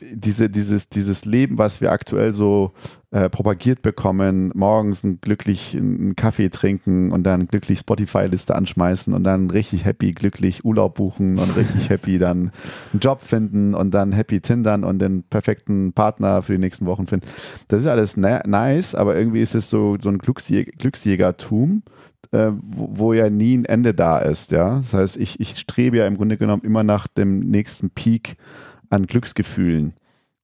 [0.00, 2.72] diese, dieses, dieses Leben, was wir aktuell so
[3.12, 9.22] äh, propagiert bekommen, morgens ein glücklich einen Kaffee trinken und dann glücklich Spotify-Liste anschmeißen und
[9.22, 12.50] dann richtig happy, glücklich Urlaub buchen und richtig happy dann
[12.92, 17.06] einen Job finden und dann happy Tindern und den perfekten Partner für die nächsten Wochen
[17.06, 17.28] finden.
[17.68, 21.84] Das ist alles nice, aber irgendwie ist es so, so ein Glücksjäger, Glücksjägertum,
[22.32, 24.50] äh, wo, wo, ja nie ein Ende da ist.
[24.50, 24.78] Ja?
[24.78, 28.36] Das heißt, ich, ich strebe ja im Grunde genommen immer nach dem nächsten Peak
[28.90, 29.94] an Glücksgefühlen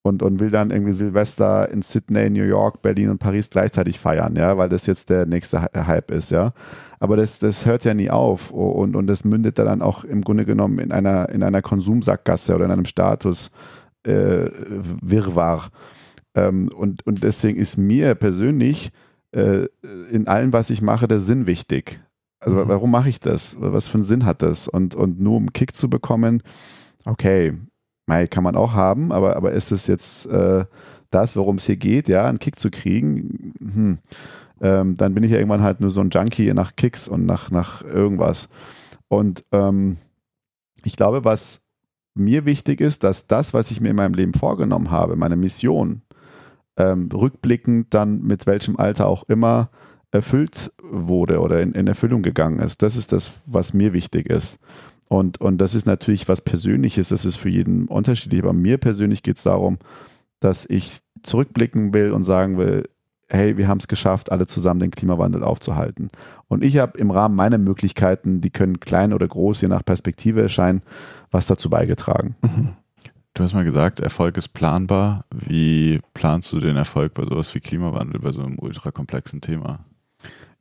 [0.03, 4.37] und, und will dann irgendwie Silvester in Sydney, New York, Berlin und Paris gleichzeitig feiern,
[4.37, 6.53] ja, weil das jetzt der nächste Hype ist, ja.
[7.01, 10.45] Aber das, das hört ja nie auf und, und das mündet dann auch im Grunde
[10.45, 13.51] genommen in einer, in einer Konsumsackgasse oder in einem Status
[14.05, 14.51] äh,
[15.03, 15.69] Wirrwarr.
[16.35, 18.93] Ähm, und, und deswegen ist mir persönlich
[19.33, 19.67] äh,
[20.11, 22.01] in allem, was ich mache, der Sinn wichtig.
[22.41, 22.69] Also mhm.
[22.69, 23.57] warum mache ich das?
[23.59, 24.69] Was für einen Sinn hat das?
[24.69, 26.43] Und, und nur um einen Kick zu bekommen,
[27.05, 27.55] okay,
[28.07, 30.65] Mei, kann man auch haben, aber, aber ist es jetzt äh,
[31.11, 33.53] das, worum es hier geht, ja, einen Kick zu kriegen?
[33.61, 33.99] Hm.
[34.61, 37.51] Ähm, dann bin ich ja irgendwann halt nur so ein Junkie nach Kicks und nach,
[37.51, 38.49] nach irgendwas.
[39.09, 39.99] Und ähm,
[40.85, 41.61] ich glaube, was
[42.15, 46.03] mir wichtig ist, dass das, was ich mir in meinem Leben vorgenommen habe, meine Mission,
[46.79, 49.69] ähm, rückblickend dann mit welchem Alter auch immer
[50.11, 52.83] erfüllt wurde oder in, in Erfüllung gegangen ist.
[52.83, 54.59] Das ist das, was mir wichtig ist.
[55.09, 58.43] Und, und das ist natürlich was Persönliches, das ist für jeden unterschiedlich.
[58.43, 59.79] Aber mir persönlich geht es darum,
[60.41, 62.89] dass ich zurückblicken will und sagen will,
[63.31, 66.11] hey, wir haben es geschafft, alle zusammen den Klimawandel aufzuhalten.
[66.47, 70.41] Und ich habe im Rahmen meiner Möglichkeiten, die können klein oder groß, je nach Perspektive
[70.41, 70.83] erscheinen,
[71.31, 72.37] was dazu beigetragen.
[73.39, 75.25] Du hast mal gesagt, Erfolg ist planbar.
[75.31, 79.85] Wie planst du den Erfolg bei sowas wie Klimawandel, bei so einem ultrakomplexen Thema?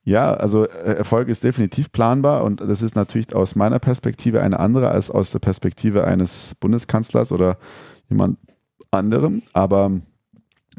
[0.03, 4.59] Ja, also äh, Erfolg ist definitiv planbar und das ist natürlich aus meiner Perspektive eine
[4.59, 7.57] andere als aus der Perspektive eines Bundeskanzlers oder
[8.09, 8.37] jemand
[8.91, 9.41] anderem.
[9.53, 9.93] Aber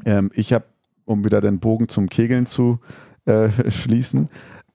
[0.07, 0.67] ähm, ich habe,
[1.05, 2.79] um wieder den Bogen zum Kegeln zu
[3.25, 4.29] äh, schließen,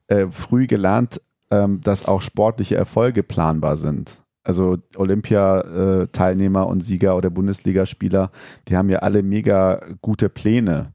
[0.08, 4.18] äh, früh gelernt, ähm, dass auch sportliche Erfolge planbar sind.
[4.44, 8.32] Also Olympia-Teilnehmer und Sieger oder Bundesligaspieler,
[8.68, 10.94] die haben ja alle mega gute Pläne.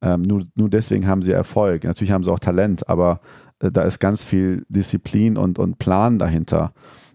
[0.00, 1.84] Ähm, nur, nur deswegen haben sie Erfolg.
[1.84, 3.20] Natürlich haben sie auch Talent, aber
[3.60, 6.72] äh, da ist ganz viel Disziplin und, und Plan dahinter.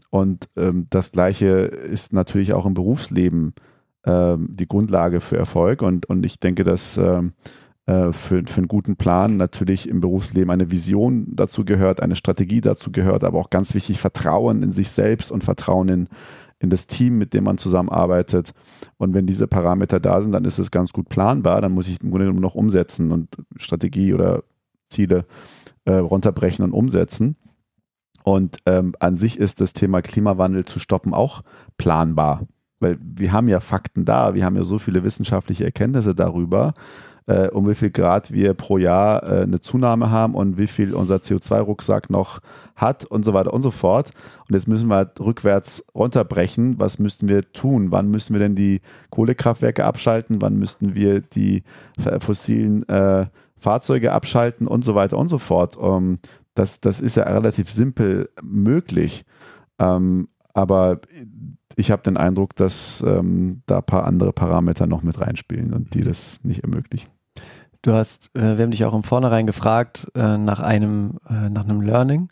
[0.09, 3.53] Und ähm, das Gleiche ist natürlich auch im Berufsleben
[4.05, 5.81] ähm, die Grundlage für Erfolg.
[5.81, 7.33] Und, und ich denke, dass ähm,
[7.89, 12.61] äh, für, für einen guten Plan natürlich im Berufsleben eine Vision dazu gehört, eine Strategie
[12.61, 16.07] dazu gehört, aber auch ganz wichtig Vertrauen in sich selbst und Vertrauen in,
[16.59, 18.51] in das Team, mit dem man zusammenarbeitet.
[18.97, 21.61] Und wenn diese Parameter da sind, dann ist es ganz gut planbar.
[21.61, 24.43] Dann muss ich im Grunde genommen noch umsetzen und Strategie oder
[24.89, 25.25] Ziele
[25.85, 27.37] äh, runterbrechen und umsetzen.
[28.23, 31.41] Und ähm, an sich ist das Thema Klimawandel zu stoppen auch
[31.79, 32.45] planbar.
[32.79, 36.75] Weil wir haben ja Fakten da, wir haben ja so viele wissenschaftliche Erkenntnisse darüber,
[37.29, 40.95] äh, um wie viel Grad wir pro Jahr äh, eine Zunahme haben und wie viel
[40.95, 42.39] unser CO2-Rucksack noch
[42.75, 44.09] hat und so weiter und so fort.
[44.47, 46.79] Und jetzt müssen wir halt rückwärts runterbrechen.
[46.79, 47.91] Was müssten wir tun?
[47.91, 50.41] Wann müssen wir denn die Kohlekraftwerke abschalten?
[50.41, 51.63] Wann müssten wir die
[52.19, 55.77] fossilen äh, Fahrzeuge abschalten und so weiter und so fort?
[55.77, 56.19] Um, ähm,
[56.55, 59.23] das, das ist ja relativ simpel möglich.
[59.77, 60.99] Ähm, aber
[61.75, 65.93] ich habe den Eindruck, dass ähm, da ein paar andere Parameter noch mit reinspielen und
[65.93, 67.18] die das nicht ermöglichen.
[67.81, 71.63] Du hast, äh, wir haben dich auch im Vornherein gefragt äh, nach einem, äh, nach
[71.63, 72.27] einem Learning,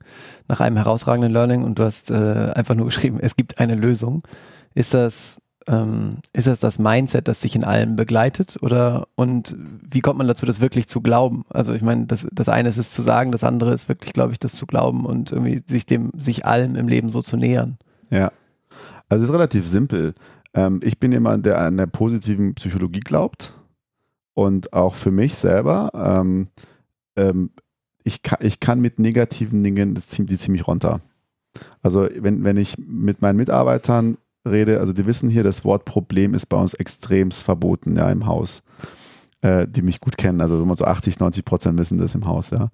[0.49, 4.27] nach einem herausragenden Learning und du hast äh, einfach nur geschrieben, es gibt eine Lösung.
[4.73, 9.55] Ist das, ähm, ist das das Mindset, das sich in allem begleitet oder und
[9.89, 11.45] wie kommt man dazu, das wirklich zu glauben?
[11.49, 14.33] Also ich meine, das, das eine ist es zu sagen, das andere ist wirklich, glaube
[14.33, 17.77] ich, das zu glauben und irgendwie sich dem, sich allem im Leben so zu nähern.
[18.09, 18.33] Ja,
[19.07, 20.13] also es ist relativ simpel.
[20.53, 23.53] Ähm, ich bin jemand, der an der positiven Psychologie glaubt
[24.37, 26.49] und auch für mich selber, ähm,
[27.15, 27.49] ähm,
[28.03, 31.01] ich, kann, ich kann mit negativen Dingen die ziemlich runter.
[31.81, 36.35] Also wenn, wenn ich mit meinen Mitarbeitern rede, also die wissen hier, das Wort Problem
[36.35, 38.61] ist bei uns extremst verboten ja, im Haus,
[39.41, 40.39] äh, die mich gut kennen.
[40.39, 42.69] Also so 80, 90 Prozent wissen das im Haus, ja.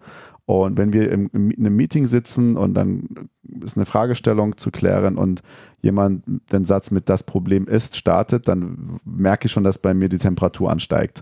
[0.45, 3.29] Und wenn wir im, in einem Meeting sitzen und dann
[3.63, 5.41] ist eine Fragestellung zu klären und
[5.81, 10.09] jemand den Satz mit das Problem ist startet, dann merke ich schon, dass bei mir
[10.09, 11.21] die Temperatur ansteigt.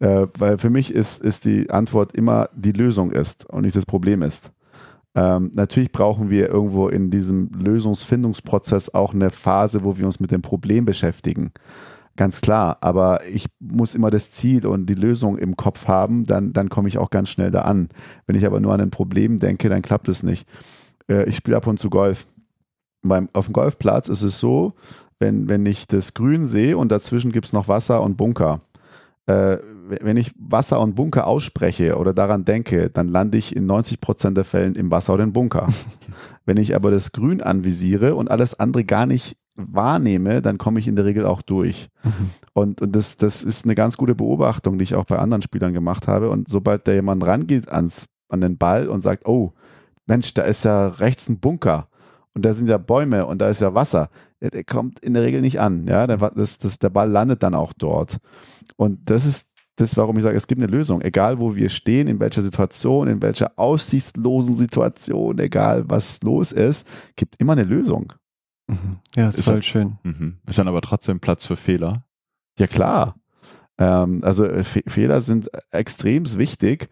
[0.00, 3.86] Äh, weil für mich ist, ist die Antwort immer die Lösung ist und nicht das
[3.86, 4.52] Problem ist.
[5.14, 10.30] Ähm, natürlich brauchen wir irgendwo in diesem Lösungsfindungsprozess auch eine Phase, wo wir uns mit
[10.30, 11.50] dem Problem beschäftigen.
[12.14, 16.52] Ganz klar, aber ich muss immer das Ziel und die Lösung im Kopf haben, dann,
[16.52, 17.88] dann komme ich auch ganz schnell da an.
[18.26, 20.46] Wenn ich aber nur an ein Problem denke, dann klappt es nicht.
[21.08, 22.26] Äh, ich spiele ab und zu Golf.
[23.02, 24.74] Beim, auf dem Golfplatz ist es so,
[25.20, 28.60] wenn, wenn ich das Grün sehe und dazwischen gibt es noch Wasser und Bunker.
[29.28, 34.00] Äh, wenn ich Wasser und Bunker ausspreche oder daran denke, dann lande ich in 90
[34.00, 35.66] Prozent der Fällen im Wasser oder im Bunker.
[36.46, 40.88] wenn ich aber das Grün anvisiere und alles andere gar nicht wahrnehme, dann komme ich
[40.88, 41.88] in der Regel auch durch.
[42.04, 42.30] Mhm.
[42.54, 45.74] Und, und das, das ist eine ganz gute Beobachtung, die ich auch bei anderen Spielern
[45.74, 46.30] gemacht habe.
[46.30, 49.52] Und sobald da jemand rangeht ans, an den Ball und sagt, oh,
[50.06, 51.88] Mensch, da ist ja rechts ein Bunker
[52.34, 54.08] und da sind ja Bäume und da ist ja Wasser,
[54.40, 55.86] der, der kommt in der Regel nicht an.
[55.86, 58.18] Ja, der, das, das, der Ball landet dann auch dort.
[58.76, 61.02] Und das ist das, warum ich sage, es gibt eine Lösung.
[61.02, 66.86] Egal, wo wir stehen, in welcher Situation, in welcher aussichtslosen Situation, egal was los ist,
[67.14, 68.12] gibt immer eine Lösung.
[68.66, 68.98] Mhm.
[69.14, 69.98] Ja, ist, ist voll dann, schön.
[70.02, 70.38] Mhm.
[70.46, 72.04] Ist dann aber trotzdem Platz für Fehler?
[72.58, 73.14] Ja, klar.
[73.78, 76.88] Ähm, also äh, Fe Fehler sind extrem wichtig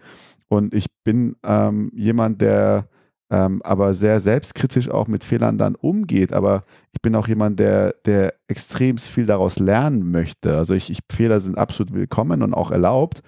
[0.48, 2.88] und ich bin ähm, jemand, der
[3.30, 6.32] ähm, aber sehr selbstkritisch auch mit Fehlern dann umgeht.
[6.32, 10.56] Aber ich bin auch jemand, der, der extrem viel daraus lernen möchte.
[10.56, 13.22] Also ich, ich Fehler sind absolut willkommen und auch erlaubt,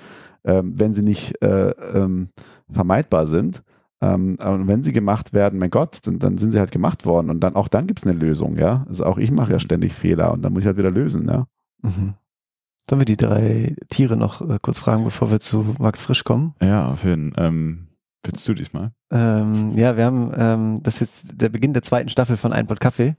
[0.45, 2.29] ähm, wenn sie nicht äh, ähm,
[2.71, 3.63] vermeidbar sind.
[4.01, 7.31] Ähm, und wenn sie gemacht werden, mein Gott, dann, dann sind sie halt gemacht worden
[7.31, 8.85] und dann auch dann gibt es eine Lösung, ja.
[8.89, 11.47] Also auch ich mache ja ständig Fehler und dann muss ich halt wieder lösen, ja.
[11.83, 12.15] Mhm.
[12.89, 16.55] Sollen wir die drei Tiere noch äh, kurz fragen, bevor wir zu Max Frisch kommen?
[16.63, 17.47] Ja, auf jeden Fall.
[17.49, 17.88] Ähm,
[18.23, 18.93] willst du diesmal?
[19.11, 22.67] Ähm, ja, wir haben, ähm, das ist jetzt der Beginn der zweiten Staffel von Ein
[22.67, 23.17] Pot Kaffee.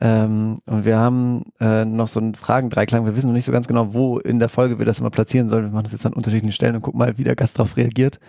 [0.00, 3.06] Ähm, und wir haben äh, noch so einen Fragendreiklang.
[3.06, 5.48] Wir wissen noch nicht so ganz genau, wo in der Folge wir das immer platzieren
[5.48, 5.64] sollen.
[5.64, 8.20] Wir machen das jetzt an unterschiedlichen Stellen und gucken mal, wie der Gast darauf reagiert.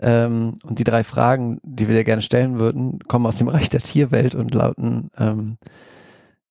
[0.00, 3.68] Ähm, und die drei Fragen, die wir dir gerne stellen würden, kommen aus dem Bereich
[3.68, 5.58] der Tierwelt und lauten, ähm,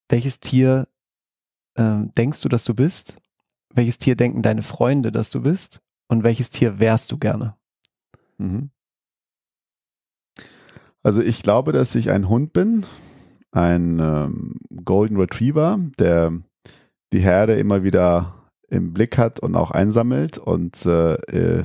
[0.09, 0.87] welches Tier
[1.75, 3.17] ähm, denkst du, dass du bist?
[3.73, 5.81] Welches Tier denken deine Freunde, dass du bist?
[6.07, 7.55] Und welches Tier wärst du gerne?
[8.37, 8.69] Mhm.
[11.07, 12.85] Also ich glaube, dass ich ein Hund bin,
[13.53, 16.33] ein ähm, Golden Retriever, der
[17.13, 21.63] die Herde immer wieder im Blick hat und auch einsammelt und äh, äh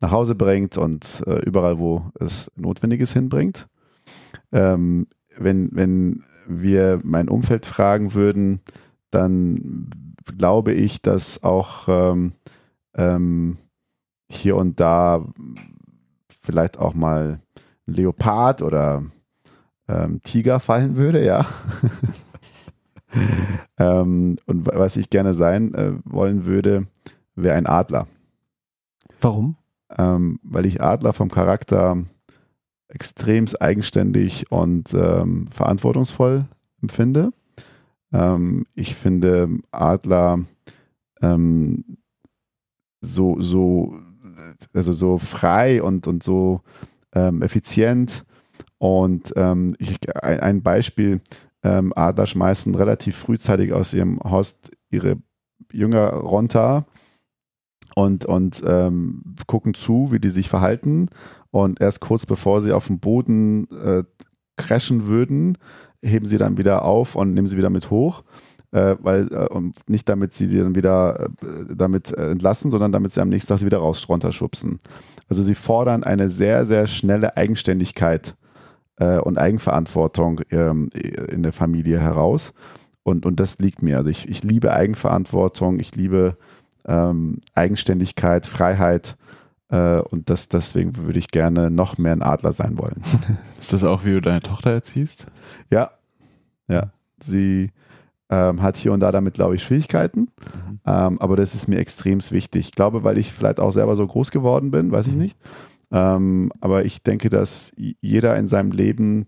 [0.00, 3.68] nach Hause bringt und äh, überall, wo es notwendig ist, hinbringt.
[4.52, 8.60] Ähm, wenn, wenn wir mein Umfeld fragen würden,
[9.10, 9.88] dann
[10.36, 12.34] glaube ich, dass auch ähm,
[12.94, 13.56] ähm,
[14.28, 15.24] hier und da
[16.42, 17.38] vielleicht auch mal
[17.86, 19.02] ein Leopard oder
[19.88, 21.46] ähm, Tiger fallen würde, ja.
[23.78, 26.86] ähm, und was ich gerne sein äh, wollen würde,
[27.34, 28.06] wäre ein Adler.
[29.20, 29.56] Warum?
[29.96, 31.98] Ähm, weil ich Adler vom Charakter
[32.88, 36.46] extrem eigenständig und ähm, verantwortungsvoll
[36.82, 37.32] empfinde.
[38.12, 40.40] Ähm, ich finde Adler
[41.20, 41.98] ähm,
[43.00, 43.98] so, so,
[44.72, 46.62] also so frei und, und so
[47.14, 48.24] ähm, effizient.
[48.78, 51.20] Und ähm, ich, ein, ein Beispiel,
[51.62, 55.16] ähm, Adler schmeißen relativ frühzeitig aus ihrem Horst ihre
[55.72, 56.84] Jünger runter
[57.94, 61.08] und, und ähm, gucken zu, wie die sich verhalten.
[61.50, 64.04] Und erst kurz bevor sie auf dem Boden äh,
[64.56, 65.56] crashen würden,
[66.04, 68.24] heben sie dann wieder auf und nehmen sie wieder mit hoch.
[68.72, 69.48] Äh, weil äh,
[69.86, 73.48] nicht damit sie die dann wieder äh, damit äh, entlassen, sondern damit sie am nächsten
[73.48, 74.80] Tag sie wieder raus runterschubsen.
[75.34, 78.36] Also sie fordern eine sehr, sehr schnelle Eigenständigkeit
[79.00, 82.54] äh, und Eigenverantwortung ähm, in der Familie heraus.
[83.02, 83.96] Und, und das liegt mir.
[83.96, 86.36] Also ich, ich liebe Eigenverantwortung, ich liebe
[86.86, 89.16] ähm, Eigenständigkeit, Freiheit.
[89.70, 93.02] Äh, und das, deswegen würde ich gerne noch mehr ein Adler sein wollen.
[93.60, 95.26] Ist das auch, wie du deine Tochter erziehst?
[95.68, 95.90] Ja.
[96.68, 96.92] Ja.
[97.20, 97.72] Sie
[98.34, 100.20] ähm, hat hier und da damit, glaube ich, Schwierigkeiten.
[100.20, 100.80] Mhm.
[100.86, 102.66] Ähm, aber das ist mir extrem wichtig.
[102.66, 105.20] Ich glaube, weil ich vielleicht auch selber so groß geworden bin, weiß ich mhm.
[105.20, 105.38] nicht.
[105.92, 109.26] Ähm, aber ich denke, dass jeder in seinem Leben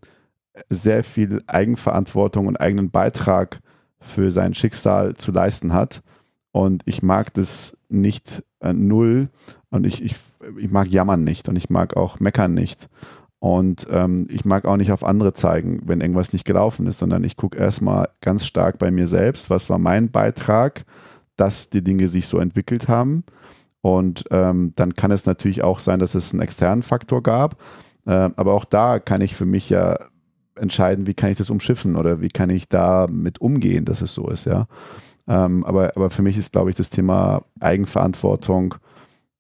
[0.69, 3.61] sehr viel Eigenverantwortung und eigenen Beitrag
[4.01, 6.03] für sein Schicksal zu leisten hat.
[6.51, 9.29] Und ich mag das nicht äh, null
[9.71, 10.17] und ich, ich,
[10.59, 12.89] ich mag jammern nicht und ich mag auch meckern nicht.
[13.39, 17.23] Und ähm, ich mag auch nicht auf andere zeigen, wenn irgendwas nicht gelaufen ist, sondern
[17.23, 20.85] ich gucke erstmal ganz stark bei mir selbst, was war mein Beitrag,
[21.37, 23.25] dass die Dinge sich so entwickelt haben.
[23.83, 27.61] Und ähm, dann kann es natürlich auch sein, dass es einen externen Faktor gab.
[28.07, 29.99] Äh, aber auch da kann ich für mich ja
[30.57, 34.15] entscheiden, wie kann ich das umschiffen oder wie kann ich da mit umgehen, dass es
[34.15, 34.67] so ist, ja.
[35.29, 38.77] Ähm, aber, aber für mich ist, glaube ich, das Thema Eigenverantwortung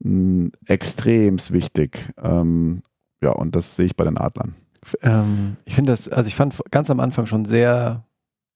[0.00, 2.12] mh, extrem wichtig.
[2.22, 2.82] Ähm,
[3.26, 4.54] ja, und das sehe ich bei den Adlern.
[5.02, 8.04] Ähm, ich finde das, also ich fand ganz am Anfang schon sehr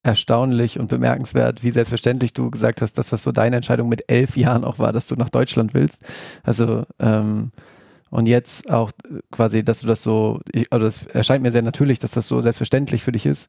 [0.04, 4.36] erstaunlich und bemerkenswert, wie selbstverständlich du gesagt hast, dass das so deine Entscheidung mit elf
[4.36, 6.02] Jahren auch war, dass du nach Deutschland willst.
[6.44, 7.50] Also ähm,
[8.10, 8.92] und jetzt auch
[9.32, 13.02] quasi, dass du das so, also es erscheint mir sehr natürlich, dass das so selbstverständlich
[13.02, 13.48] für dich ist.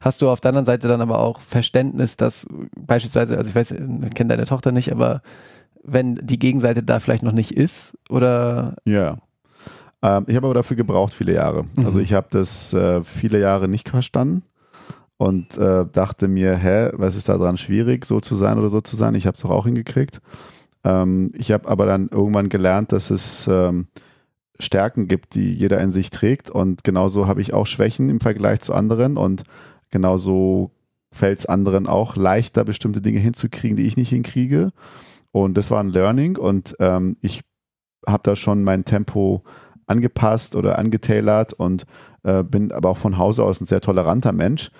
[0.00, 3.72] Hast du auf der anderen Seite dann aber auch Verständnis, dass beispielsweise, also ich weiß,
[3.72, 5.22] ich kenne deine Tochter nicht, aber
[5.84, 8.76] wenn die Gegenseite da vielleicht noch nicht ist oder?
[8.84, 9.18] Ja.
[10.02, 11.64] Ähm, ich habe aber dafür gebraucht viele Jahre.
[11.76, 11.86] Mhm.
[11.86, 14.42] Also ich habe das äh, viele Jahre nicht verstanden
[15.16, 18.80] und äh, dachte mir, hä, was ist da dran schwierig, so zu sein oder so
[18.80, 19.14] zu sein?
[19.14, 20.20] Ich habe es doch auch hingekriegt.
[20.84, 23.86] Ähm, ich habe aber dann irgendwann gelernt, dass es ähm,
[24.58, 26.50] Stärken gibt, die jeder in sich trägt.
[26.50, 29.16] Und genauso habe ich auch Schwächen im Vergleich zu anderen.
[29.16, 29.44] Und
[29.90, 30.70] genauso
[31.10, 34.70] fällt es anderen auch leichter, bestimmte Dinge hinzukriegen, die ich nicht hinkriege.
[35.30, 36.36] Und das war ein Learning.
[36.36, 37.42] Und ähm, ich
[38.06, 39.42] habe da schon mein Tempo
[39.92, 41.86] angepasst oder angetailert und
[42.24, 44.70] äh, bin aber auch von Hause aus ein sehr toleranter Mensch.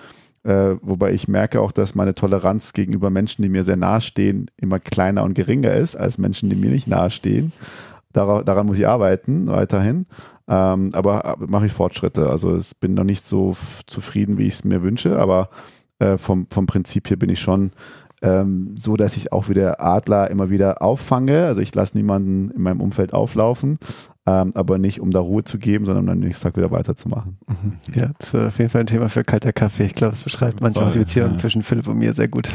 [0.43, 4.51] Äh, wobei ich merke auch, dass meine Toleranz gegenüber Menschen, die mir sehr nahe stehen,
[4.57, 7.53] immer kleiner und geringer ist als Menschen, die mir nicht nahe stehen.
[8.11, 10.05] Dar daran muss ich arbeiten weiterhin.
[10.47, 12.29] Ähm, aber äh, mache ich Fortschritte.
[12.29, 13.55] Also ich bin noch nicht so
[13.87, 15.49] zufrieden, wie ich es mir wünsche, aber
[15.99, 17.71] äh, vom, vom Prinzip her bin ich schon
[18.21, 21.45] ähm, so, dass ich auch wieder Adler immer wieder auffange.
[21.45, 23.79] Also ich lasse niemanden in meinem Umfeld auflaufen,
[24.25, 27.37] ähm, aber nicht um da Ruhe zu geben, sondern am nächsten Tag wieder weiterzumachen.
[27.47, 27.73] Mhm.
[27.93, 29.85] Ja, das ist auf jeden Fall ein Thema für kalter Kaffee.
[29.85, 31.37] Ich glaube, es beschreibt manchmal die Beziehung ja.
[31.37, 32.49] zwischen Philipp und mir sehr gut.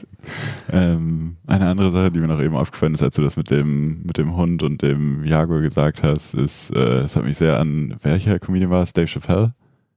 [0.72, 4.02] ähm, eine andere Sache, die mir noch eben aufgefallen ist, als du das mit dem,
[4.04, 7.96] mit dem Hund und dem Jaguar gesagt hast, ist, äh, es hat mich sehr an,
[8.02, 8.94] welcher Comedian war es?
[8.94, 9.54] Dave Chappelle?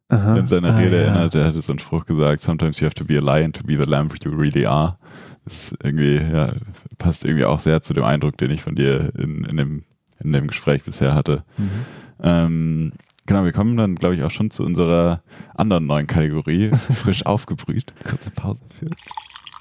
[0.10, 0.38] Aha.
[0.38, 1.04] In seiner ah, Rede ja.
[1.04, 3.63] erinnert, er hatte so einen Spruch gesagt, sometimes you have to be a lion to
[3.63, 4.98] be the lamb you really are.
[5.46, 6.54] Das irgendwie, ja,
[6.98, 9.84] passt irgendwie auch sehr zu dem Eindruck, den ich von dir in, in dem
[10.23, 11.43] in dem Gespräch bisher hatte.
[11.58, 11.69] Mhm.
[12.21, 12.91] Ähm,
[13.25, 15.21] genau, wir kommen dann, glaube ich, auch schon zu unserer
[15.56, 17.93] anderen neuen Kategorie, frisch aufgebrüht.
[18.08, 18.88] Kurze Pause für.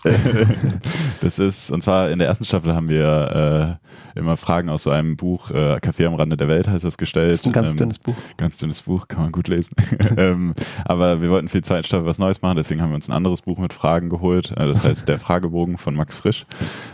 [1.21, 3.79] das ist, und zwar in der ersten Staffel haben wir
[4.15, 6.97] äh, immer Fragen aus so einem Buch, äh, Café am Rande der Welt heißt das
[6.97, 7.33] gestellt.
[7.33, 8.17] Das ist ein ganz ähm, dünnes Buch.
[8.37, 9.77] Ganz dünnes Buch, kann man gut lesen.
[10.17, 10.55] ähm,
[10.85, 13.13] aber wir wollten für die zweite Staffel was Neues machen, deswegen haben wir uns ein
[13.13, 14.53] anderes Buch mit Fragen geholt.
[14.53, 16.47] Äh, das heißt Der Fragebogen von Max Frisch.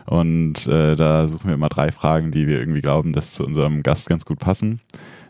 [0.07, 3.83] Und äh, da suchen wir immer drei Fragen, die wir irgendwie glauben, dass zu unserem
[3.83, 4.81] Gast ganz gut passen.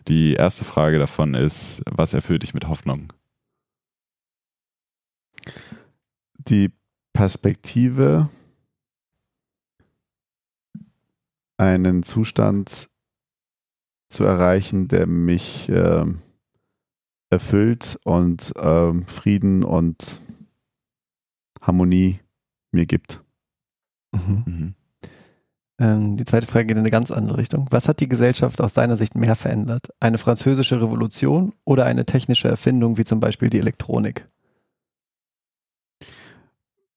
[0.07, 3.13] Die erste Frage davon ist, was erfüllt dich mit Hoffnung?
[6.37, 6.71] Die
[7.13, 8.29] Perspektive,
[11.57, 12.89] einen Zustand
[14.09, 16.05] zu erreichen, der mich äh,
[17.29, 20.19] erfüllt und äh, Frieden und
[21.61, 22.19] Harmonie
[22.71, 23.23] mir gibt.
[24.11, 24.43] Mhm.
[24.45, 24.75] Mhm.
[25.79, 27.67] Ähm, die zweite Frage geht in eine ganz andere Richtung.
[27.71, 29.89] Was hat die Gesellschaft aus deiner Sicht mehr verändert?
[29.99, 34.27] Eine französische Revolution oder eine technische Erfindung wie zum Beispiel die Elektronik?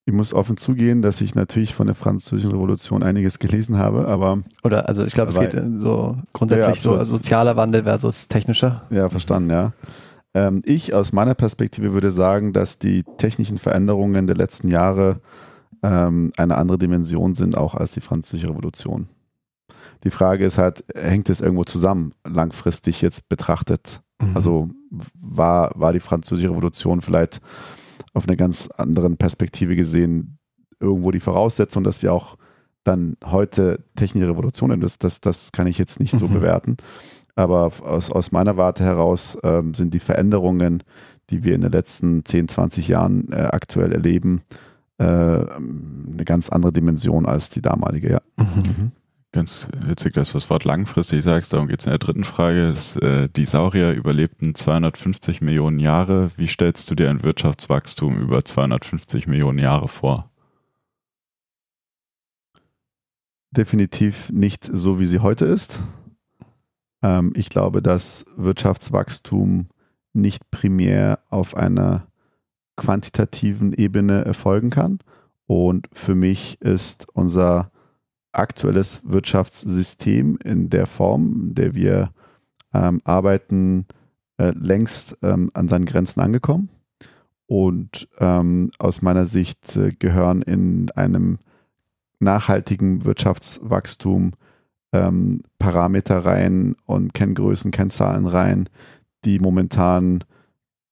[0.08, 4.38] Ich muss offen zugehen, dass ich natürlich von der französischen Revolution einiges gelesen habe, aber.
[4.62, 8.86] Oder, also ich glaube, es geht so grundsätzlich ja, so sozialer Wandel versus technischer.
[8.90, 9.72] Ja, verstanden, ja.
[10.32, 15.20] Ähm, ich aus meiner Perspektive würde sagen, dass die technischen Veränderungen der letzten Jahre
[15.82, 19.08] ähm, eine andere Dimension sind, auch als die französische Revolution.
[20.04, 24.02] Die Frage ist halt, hängt es irgendwo zusammen, langfristig jetzt betrachtet?
[24.22, 24.36] Mhm.
[24.36, 24.70] Also
[25.20, 27.40] war, war die französische Revolution vielleicht
[28.16, 30.38] auf einer ganz anderen Perspektive gesehen
[30.80, 32.36] irgendwo die Voraussetzung, dass wir auch
[32.82, 36.34] dann heute technische Revolutionen, das, das, das kann ich jetzt nicht so mhm.
[36.34, 36.76] bewerten.
[37.34, 40.82] Aber aus, aus meiner Warte heraus ähm, sind die Veränderungen,
[41.28, 44.40] die wir in den letzten 10, 20 Jahren äh, aktuell erleben,
[44.98, 48.20] äh, eine ganz andere Dimension als die damalige, ja.
[48.38, 48.92] Mhm.
[49.32, 52.68] Ganz witzig, dass du das Wort langfristig sagst, darum geht es in der dritten Frage.
[52.68, 56.30] Ist, äh, die Saurier überlebten 250 Millionen Jahre.
[56.36, 60.30] Wie stellst du dir ein Wirtschaftswachstum über 250 Millionen Jahre vor?
[63.50, 65.80] Definitiv nicht so, wie sie heute ist.
[67.02, 69.68] Ähm, ich glaube, dass Wirtschaftswachstum
[70.12, 72.06] nicht primär auf einer
[72.76, 74.98] quantitativen Ebene erfolgen kann.
[75.46, 77.70] Und für mich ist unser
[78.38, 82.10] aktuelles Wirtschaftssystem in der Form, in der wir
[82.72, 83.86] ähm, arbeiten,
[84.38, 86.68] äh, längst ähm, an seinen Grenzen angekommen.
[87.46, 91.38] Und ähm, aus meiner Sicht äh, gehören in einem
[92.18, 94.32] nachhaltigen Wirtschaftswachstum
[94.92, 98.68] ähm, Parameter rein und Kenngrößen, Kennzahlen rein,
[99.24, 100.24] die momentan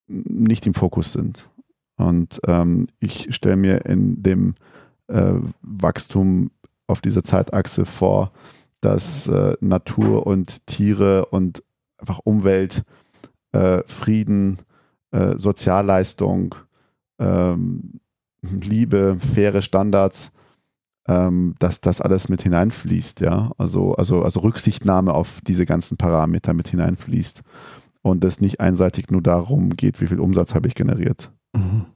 [0.07, 1.49] nicht im Fokus sind.
[1.97, 4.55] Und ähm, ich stelle mir in dem
[5.09, 6.51] äh, Wachstum
[6.87, 8.33] auf dieser Zeitachse vor,
[8.81, 11.63] dass äh, Natur und Tiere und
[11.99, 12.83] einfach Umwelt,
[13.53, 14.59] äh, Frieden,
[15.11, 16.55] äh, Sozialleistung,
[17.19, 18.01] ähm,
[18.43, 20.31] Liebe, faire Standards,
[21.09, 23.53] ähm, dass das alles mit hineinfließt, ja.
[23.59, 27.43] Also, also, also Rücksichtnahme auf diese ganzen Parameter mit hineinfließt
[28.03, 31.31] und es nicht einseitig nur darum geht, wie viel Umsatz habe ich generiert.
[31.55, 31.87] Mhm.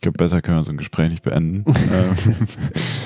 [0.00, 1.62] Ich glaube, besser können wir so ein Gespräch nicht beenden.
[1.68, 2.16] ähm,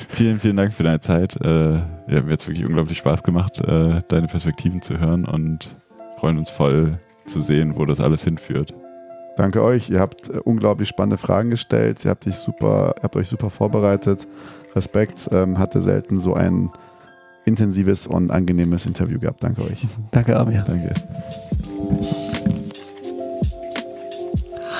[0.07, 1.35] vielen, vielen Dank für deine Zeit.
[1.41, 5.75] Äh, ja, mir hat wirklich unglaublich Spaß gemacht, äh, deine Perspektiven zu hören und
[6.17, 8.73] freuen uns voll zu sehen, wo das alles hinführt.
[9.35, 9.89] Danke euch.
[9.89, 12.05] Ihr habt äh, unglaublich spannende Fragen gestellt.
[12.05, 14.25] Ihr habt, dich super, habt euch super vorbereitet.
[14.73, 15.27] Respekt.
[15.33, 16.71] Ähm, hatte selten so ein
[17.43, 19.43] intensives und angenehmes Interview gehabt.
[19.43, 19.85] Danke euch.
[20.11, 20.63] Danke, Amir.
[20.65, 20.91] Danke.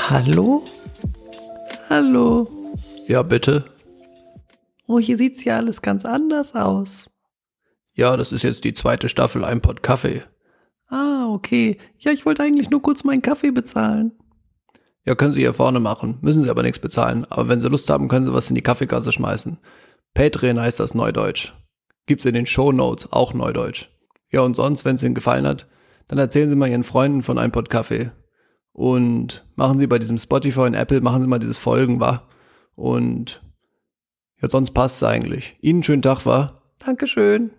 [0.10, 0.64] Hallo?
[1.90, 2.48] Hallo.
[3.08, 3.66] Ja, bitte.
[4.88, 7.10] Oh, hier sieht's ja alles ganz anders aus.
[7.94, 10.24] Ja, das ist jetzt die zweite Staffel Ein Pott Kaffee.
[10.88, 11.78] Ah, okay.
[11.98, 14.12] Ja, ich wollte eigentlich nur kurz meinen Kaffee bezahlen.
[15.06, 16.18] Ja, können Sie hier vorne machen.
[16.22, 17.26] Müssen Sie aber nichts bezahlen.
[17.30, 19.60] Aber wenn Sie Lust haben, können Sie was in die Kaffeekasse schmeißen.
[20.14, 21.54] Patreon heißt das Neudeutsch.
[22.08, 23.90] Gibt's in den Show Notes auch Neudeutsch.
[24.32, 25.68] Ja, und sonst, wenn es Ihnen gefallen hat,
[26.08, 28.12] dann erzählen Sie mal Ihren Freunden von Ein Pott Kaffee.
[28.76, 32.28] Und machen Sie bei diesem Spotify und Apple, machen Sie mal dieses Folgen, war.
[32.76, 33.42] Und
[34.42, 35.56] ja, sonst passt's eigentlich.
[35.62, 36.62] Ihnen schönen Tag, war.
[36.80, 37.52] Dankeschön.